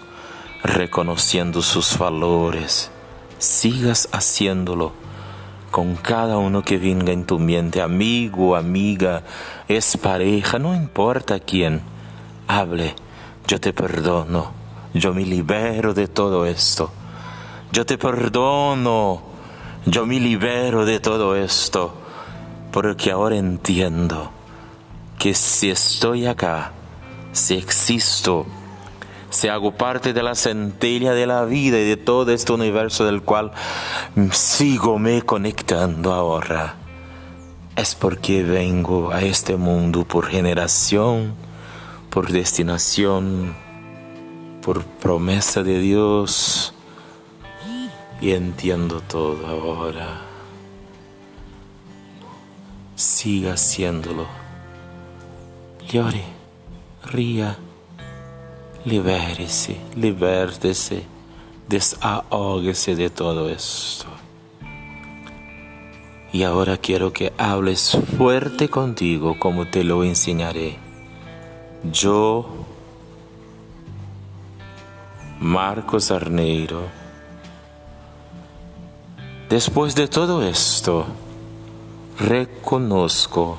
reconociendo 0.63 1.61
sus 1.61 1.97
valores. 1.97 2.91
Sigas 3.39 4.09
haciéndolo 4.11 4.93
con 5.71 5.95
cada 5.95 6.37
uno 6.37 6.63
que 6.63 6.77
venga 6.77 7.11
en 7.11 7.25
tu 7.25 7.39
mente, 7.39 7.81
amigo, 7.81 8.55
amiga, 8.55 9.23
es 9.67 9.97
pareja, 9.97 10.57
no 10.57 10.73
importa 10.73 11.39
quién. 11.39 11.81
Hable, 12.47 12.95
yo 13.47 13.59
te 13.59 13.73
perdono, 13.73 14.51
yo 14.93 15.13
me 15.13 15.23
libero 15.23 15.93
de 15.93 16.07
todo 16.07 16.45
esto. 16.45 16.91
Yo 17.71 17.85
te 17.85 17.97
perdono, 17.97 19.21
yo 19.85 20.05
me 20.05 20.19
libero 20.19 20.85
de 20.85 20.99
todo 20.99 21.35
esto, 21.35 21.93
porque 22.71 23.11
ahora 23.11 23.35
entiendo 23.35 24.31
que 25.19 25.33
si 25.33 25.69
estoy 25.69 26.25
acá, 26.25 26.71
si 27.33 27.55
existo, 27.55 28.45
si 29.29 29.47
hago 29.47 29.71
parte 29.71 30.13
de 30.13 30.23
la 30.23 30.35
centella 30.35 31.13
de 31.13 31.27
la 31.27 31.45
vida 31.45 31.79
y 31.79 31.83
de 31.85 31.97
todo 31.97 32.31
este 32.31 32.53
universo 32.53 33.05
del 33.05 33.21
cual 33.21 33.51
sigo 34.31 34.99
me 34.99 35.21
conectando 35.21 36.13
ahora, 36.13 36.75
es 37.75 37.93
porque 37.95 38.43
vengo 38.43 39.11
a 39.11 39.21
este 39.21 39.57
mundo 39.57 40.05
por 40.05 40.27
generación, 40.27 41.35
por 42.09 42.29
destinación, 42.31 43.55
por 44.61 44.83
promesa 44.83 45.63
de 45.63 45.79
Dios 45.79 46.73
y 48.21 48.31
entiendo 48.31 49.01
todo 49.01 49.45
ahora. 49.45 50.21
Siga 52.95 53.53
haciéndolo. 53.53 54.25
Llore, 55.87 56.23
ría, 57.05 57.57
libérese, 58.87 59.75
libértese, 59.97 61.03
desahógese 61.67 62.95
de 62.95 63.09
todo 63.09 63.49
esto. 63.49 64.05
Y 66.31 66.43
ahora 66.43 66.77
quiero 66.77 67.11
que 67.11 67.33
hables 67.37 67.97
fuerte 68.17 68.69
contigo 68.69 69.37
como 69.39 69.67
te 69.67 69.83
lo 69.83 70.05
enseñaré. 70.05 70.77
Yo, 71.91 72.47
Marcos 75.41 76.09
Arneiro, 76.09 76.83
después 79.49 79.95
de 79.95 80.07
todo 80.07 80.43
esto, 80.43 81.05
reconozco 82.19 83.57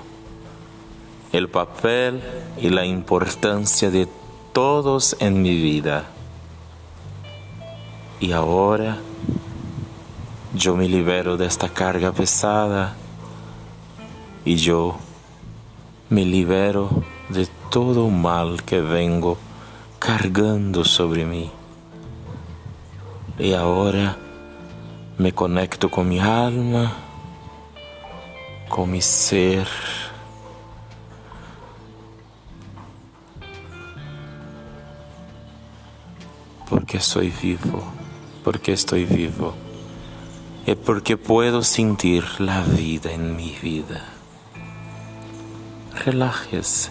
el 1.33 1.51
papel 1.51 2.23
y 2.61 2.71
la 2.71 2.87
importancia 2.87 3.91
de 3.91 4.09
todos 4.59 5.17
en 5.21 5.41
mi 5.41 5.55
vida. 5.55 6.07
Y 8.19 8.33
ahora 8.33 8.99
yo 10.53 10.75
me 10.75 10.89
libero 10.89 11.37
de 11.37 11.47
esta 11.47 11.69
carga 11.69 12.11
pesada 12.11 12.97
y 14.45 14.57
yo 14.57 14.97
me 16.11 16.25
libero 16.25 16.91
de 17.29 17.47
todo 17.71 18.11
mal 18.11 18.65
que 18.65 18.81
vengo 18.81 19.39
cargando 20.01 20.83
sobre 20.83 21.25
mí. 21.25 21.53
Y 23.39 23.53
ahora 23.53 24.17
me 25.19 25.31
conecto 25.31 25.89
con 25.89 26.09
mi 26.09 26.19
alma, 26.19 26.95
con 28.69 28.91
mi 28.91 29.03
ser. 29.03 29.69
Porque 36.89 37.05
soy 37.05 37.29
vivo, 37.29 37.83
porque 38.43 38.73
estoy 38.73 39.05
vivo. 39.05 39.53
Y 40.65 40.75
porque 40.75 41.19
puedo 41.19 41.63
sentir 41.63 42.25
la 42.41 42.63
vida 42.63 43.13
en 43.13 43.37
mi 43.37 43.51
vida. 43.61 44.07
Relájese, 45.93 46.89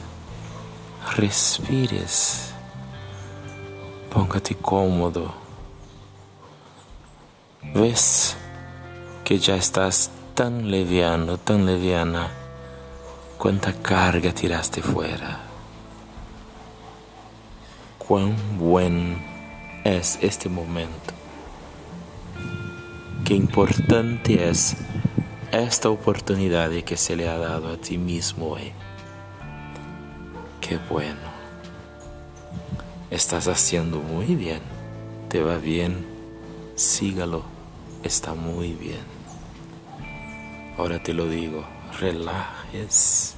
respires, 1.16 2.52
póngate 4.14 4.54
cómodo. 4.54 5.34
Ves 7.74 8.38
que 9.24 9.40
ya 9.40 9.56
estás 9.56 10.12
tan 10.36 10.70
leviano, 10.70 11.40
tan 11.40 11.66
leviana. 11.66 12.30
Cuánta 13.40 13.74
carga 13.74 14.32
tiraste 14.32 14.84
fuera. 14.84 15.40
Cuán 17.98 18.36
buen 18.60 19.27
es 19.96 20.20
este 20.22 20.50
momento. 20.50 21.14
Qué 23.24 23.34
importante 23.34 24.50
es 24.50 24.76
esta 25.52 25.90
oportunidad 25.90 26.72
que 26.84 26.98
se 26.98 27.16
le 27.16 27.30
ha 27.30 27.38
dado 27.38 27.74
a 27.74 27.78
ti 27.78 27.98
mismo 27.98 28.48
hoy. 28.52 28.74
Qué 30.60 30.78
bueno. 30.90 31.38
Estás 33.10 33.48
haciendo 33.48 34.00
muy 34.00 34.36
bien. 34.36 34.62
Te 35.30 35.42
va 35.42 35.58
bien. 35.58 36.06
Sígalo. 36.76 37.44
Está 38.04 38.34
muy 38.34 38.74
bien. 38.74 39.06
Ahora 40.78 41.02
te 41.02 41.14
lo 41.14 41.30
digo. 41.30 41.66
Relajes. 42.00 43.36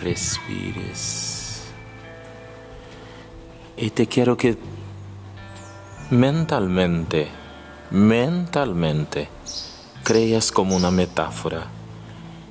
Respires. 0.00 1.64
Y 3.76 3.90
te 3.90 4.06
quiero 4.06 4.36
que 4.36 4.56
mentalmente, 6.10 7.28
mentalmente, 7.90 9.28
creas 10.04 10.52
como 10.52 10.76
una 10.76 10.90
metáfora 10.90 11.66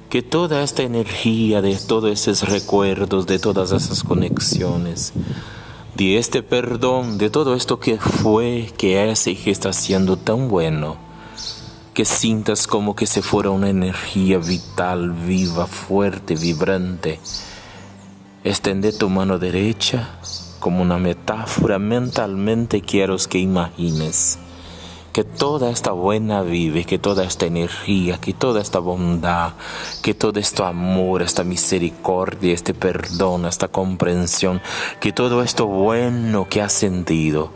que 0.10 0.22
toda 0.22 0.64
esta 0.64 0.84
energía 0.84 1.62
de 1.62 1.76
todos 1.76 2.28
esos 2.28 2.48
recuerdos, 2.48 3.28
de 3.28 3.40
todas 3.40 3.72
esas 3.72 4.04
conexiones, 4.04 5.14
de 5.96 6.18
este 6.18 6.44
perdón, 6.44 7.18
de 7.18 7.30
todo 7.30 7.56
esto 7.56 7.80
que 7.80 7.98
fue, 7.98 8.72
que 8.78 9.10
es 9.10 9.28
y 9.28 9.36
que 9.36 9.52
está 9.52 9.74
siendo 9.74 10.18
tan 10.18 10.48
bueno, 10.48 10.98
que 11.94 12.06
sientas 12.06 12.68
como 12.68 12.96
que 12.96 13.08
se 13.08 13.22
fuera 13.22 13.50
una 13.50 13.70
energía 13.70 14.38
vital, 14.38 15.12
viva, 15.12 15.66
fuerte, 15.66 16.36
vibrante. 16.36 17.20
Extende 18.44 18.94
tu 18.94 19.10
mano 19.10 19.40
derecha 19.40 20.20
como 20.60 20.82
una 20.82 20.98
metáfora 20.98 21.80
mentalmente 21.80 22.82
quiero 22.82 23.18
que 23.30 23.40
imagines. 23.40 24.40
Que 25.14 25.24
toda 25.24 25.70
esta 25.72 25.92
buena 25.92 26.42
vive, 26.42 26.84
que 26.84 27.00
toda 27.00 27.24
esta 27.24 27.46
energía, 27.46 28.18
que 28.20 28.34
toda 28.34 28.62
esta 28.62 28.80
bondad, 28.80 29.54
que 30.02 30.14
todo 30.14 30.40
este 30.40 30.64
amor, 30.64 31.22
esta 31.22 31.46
misericordia, 31.46 32.54
este 32.54 32.74
perdón, 32.74 33.46
esta 33.46 33.70
comprensión, 33.70 34.62
que 35.00 35.14
todo 35.14 35.42
esto 35.42 35.68
bueno 35.68 36.50
que 36.50 36.62
has 36.62 36.74
sentido 36.74 37.52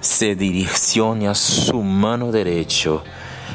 se 0.00 0.34
direccione 0.34 1.28
a 1.28 1.34
su 1.34 1.82
mano 1.82 2.30
derecha 2.30 3.02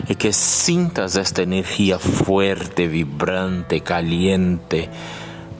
y 0.08 0.16
que 0.16 0.34
sientas 0.34 1.16
esta 1.16 1.44
energía 1.44 2.00
fuerte, 2.00 2.88
vibrante, 2.88 3.82
caliente, 3.82 4.90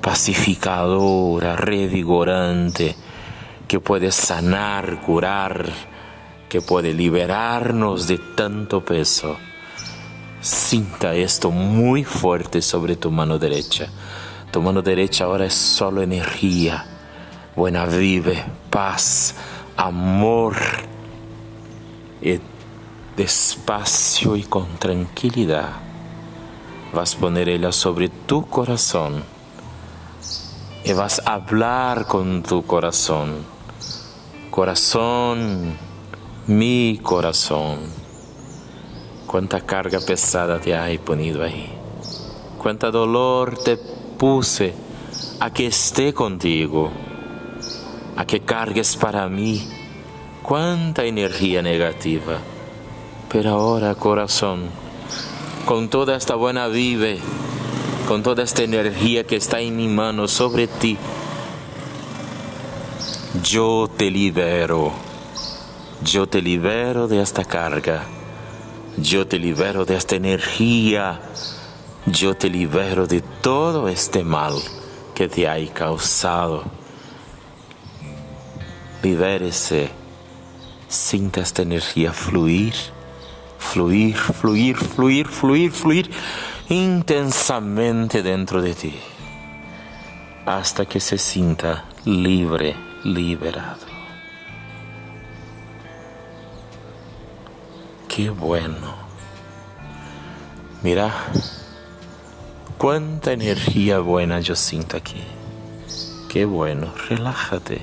pacificadora, 0.02 1.56
revigorante, 1.56 2.96
que 3.68 3.80
puede 3.80 4.12
sanar, 4.12 5.02
curar, 5.02 5.72
que 6.50 6.62
puede 6.62 6.94
liberarnos 6.94 8.08
de 8.08 8.18
tanto 8.18 8.84
peso. 8.84 9.38
Sinta 10.42 11.14
esto 11.16 11.52
muy 11.52 12.04
fuerte 12.04 12.62
sobre 12.62 12.96
tu 12.96 13.10
mano 13.10 13.40
derecha. 13.40 13.88
Tu 14.52 14.62
mano 14.62 14.82
derecha 14.82 15.26
ahora 15.26 15.46
es 15.46 15.54
solo 15.54 16.02
energía, 16.02 16.86
buena 17.56 17.86
vive, 17.86 18.44
paz, 18.70 19.36
amor. 19.78 20.56
Y 22.22 22.40
despacio 23.18 24.36
y 24.36 24.44
con 24.44 24.78
tranquilidad 24.78 25.70
vas 26.94 27.16
a 27.16 27.20
poner 27.20 27.50
ella 27.50 27.72
sobre 27.72 28.10
tu 28.10 28.46
corazón 28.48 29.24
y 30.84 30.94
vas 30.94 31.22
a 31.26 31.34
hablar 31.36 32.06
con 32.06 32.44
tu 32.44 32.66
corazón. 32.66 33.53
Corazón, 34.56 35.76
mi 36.46 37.00
corazón, 37.02 37.80
cuánta 39.26 39.62
carga 39.62 40.00
pesada 40.00 40.60
te 40.60 40.76
hay 40.76 41.00
ponido 41.00 41.42
ahí, 41.42 41.74
cuánta 42.60 42.92
dolor 42.92 43.58
te 43.58 43.78
puse 43.78 44.76
a 45.40 45.52
que 45.52 45.66
esté 45.66 46.14
contigo, 46.14 46.92
a 48.16 48.26
que 48.28 48.42
cargues 48.42 48.96
para 48.96 49.28
mí, 49.28 49.68
cuánta 50.44 51.04
energía 51.04 51.64
negativa. 51.64 52.38
Pero 53.32 53.50
ahora, 53.50 53.96
corazón, 53.96 54.66
con 55.66 55.90
toda 55.90 56.16
esta 56.16 56.36
buena 56.36 56.68
vive, 56.68 57.18
con 58.08 58.22
toda 58.22 58.44
esta 58.44 58.62
energía 58.62 59.24
que 59.24 59.36
está 59.36 59.62
en 59.62 59.76
mi 59.76 59.88
mano 59.88 60.28
sobre 60.28 60.68
ti, 60.68 60.96
yo 63.42 63.90
te 63.98 64.12
libero 64.12 64.94
yo 66.04 66.28
te 66.28 66.42
libero 66.42 67.08
de 67.08 67.22
esta 67.22 67.46
carga. 67.46 68.04
Yo 68.98 69.26
te 69.26 69.40
libero 69.40 69.86
de 69.86 69.96
esta 69.96 70.16
energía. 70.16 71.22
Yo 72.06 72.36
te 72.36 72.50
libero 72.50 73.08
de 73.08 73.22
todo 73.22 73.88
este 73.88 74.24
mal 74.24 74.54
que 75.16 75.30
te 75.30 75.48
hay 75.48 75.68
causado. 75.68 76.64
Libérese. 79.02 79.92
Sienta 80.90 81.42
esta 81.42 81.62
energía 81.62 82.12
fluir, 82.12 82.74
fluir, 83.58 84.16
fluir, 84.16 84.76
fluir, 84.78 85.28
fluir, 85.28 85.72
fluir 85.72 86.12
intensamente 86.70 88.22
dentro 88.22 88.62
de 88.62 88.76
ti. 88.76 88.94
Hasta 90.46 90.86
que 90.86 91.00
se 91.00 91.18
sienta 91.18 91.86
libre, 92.06 92.76
liberado. 93.04 93.86
Qué 98.08 98.30
bueno. 98.30 98.94
Mira, 100.82 101.12
cuánta 102.78 103.32
energía 103.32 104.00
buena 104.00 104.40
yo 104.40 104.56
siento 104.56 104.98
aquí. 104.98 105.24
Qué 106.30 106.46
bueno, 106.46 106.94
relájate. 107.10 107.82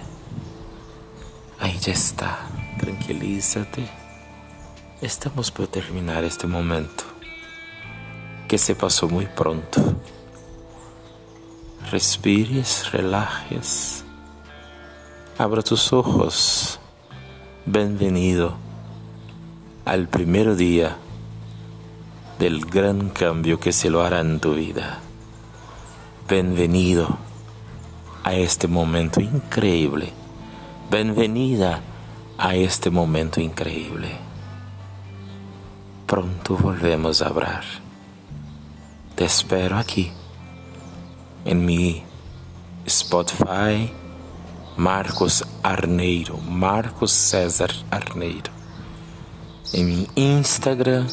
Ahí 1.58 1.78
ya 1.78 1.92
está, 1.92 2.38
tranquilízate. 2.78 3.88
Estamos 5.00 5.50
por 5.50 5.66
terminar 5.66 6.24
este 6.24 6.46
momento, 6.46 7.04
que 8.48 8.58
se 8.58 8.74
pasó 8.74 9.08
muy 9.08 9.26
pronto. 9.26 9.80
Respires, 11.90 12.92
relajes. 12.92 14.04
Abra 15.40 15.62
tus 15.62 15.94
ojos. 15.94 16.78
Bienvenido 17.64 18.56
al 19.86 20.06
primer 20.06 20.54
día 20.54 20.98
del 22.38 22.66
gran 22.66 23.08
cambio 23.08 23.58
que 23.58 23.72
se 23.72 23.88
lo 23.88 24.02
hará 24.02 24.20
en 24.20 24.38
tu 24.38 24.52
vida. 24.52 24.98
Bienvenido 26.28 27.16
a 28.22 28.34
este 28.34 28.68
momento 28.68 29.22
increíble. 29.22 30.12
Bienvenida 30.90 31.80
a 32.36 32.54
este 32.54 32.90
momento 32.90 33.40
increíble. 33.40 34.10
Pronto 36.06 36.58
volvemos 36.58 37.22
a 37.22 37.28
hablar. 37.28 37.64
Te 39.14 39.24
espero 39.24 39.78
aquí 39.78 40.12
en 41.46 41.64
mi 41.64 42.02
Spotify 42.84 43.90
Marcos 44.76 45.44
Arneiro, 45.62 46.38
Marcos 46.38 47.12
César 47.12 47.70
Arneiro 47.90 48.60
en 49.72 49.86
mi 49.86 50.08
Instagram, 50.16 51.06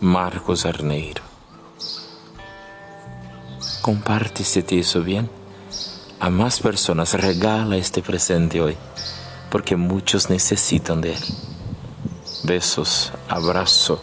Marcos 0.00 0.66
Arneiro. 0.66 1.22
Comparte 3.80 4.44
si 4.44 4.62
te 4.62 4.76
hizo 4.76 5.02
bien. 5.02 5.30
A 6.20 6.30
más 6.30 6.60
personas 6.60 7.14
regala 7.14 7.76
este 7.76 8.02
presente 8.02 8.60
hoy, 8.60 8.76
porque 9.50 9.76
muchos 9.76 10.30
necesitan 10.30 11.00
de 11.00 11.14
él. 11.14 11.24
Besos, 12.42 13.12
abrazo, 13.28 14.02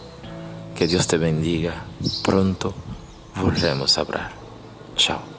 que 0.74 0.86
Dios 0.86 1.06
te 1.06 1.18
bendiga. 1.18 1.84
Pronto 2.24 2.74
volvemos 3.36 3.98
a 3.98 4.00
hablar. 4.00 4.32
Chao. 4.96 5.35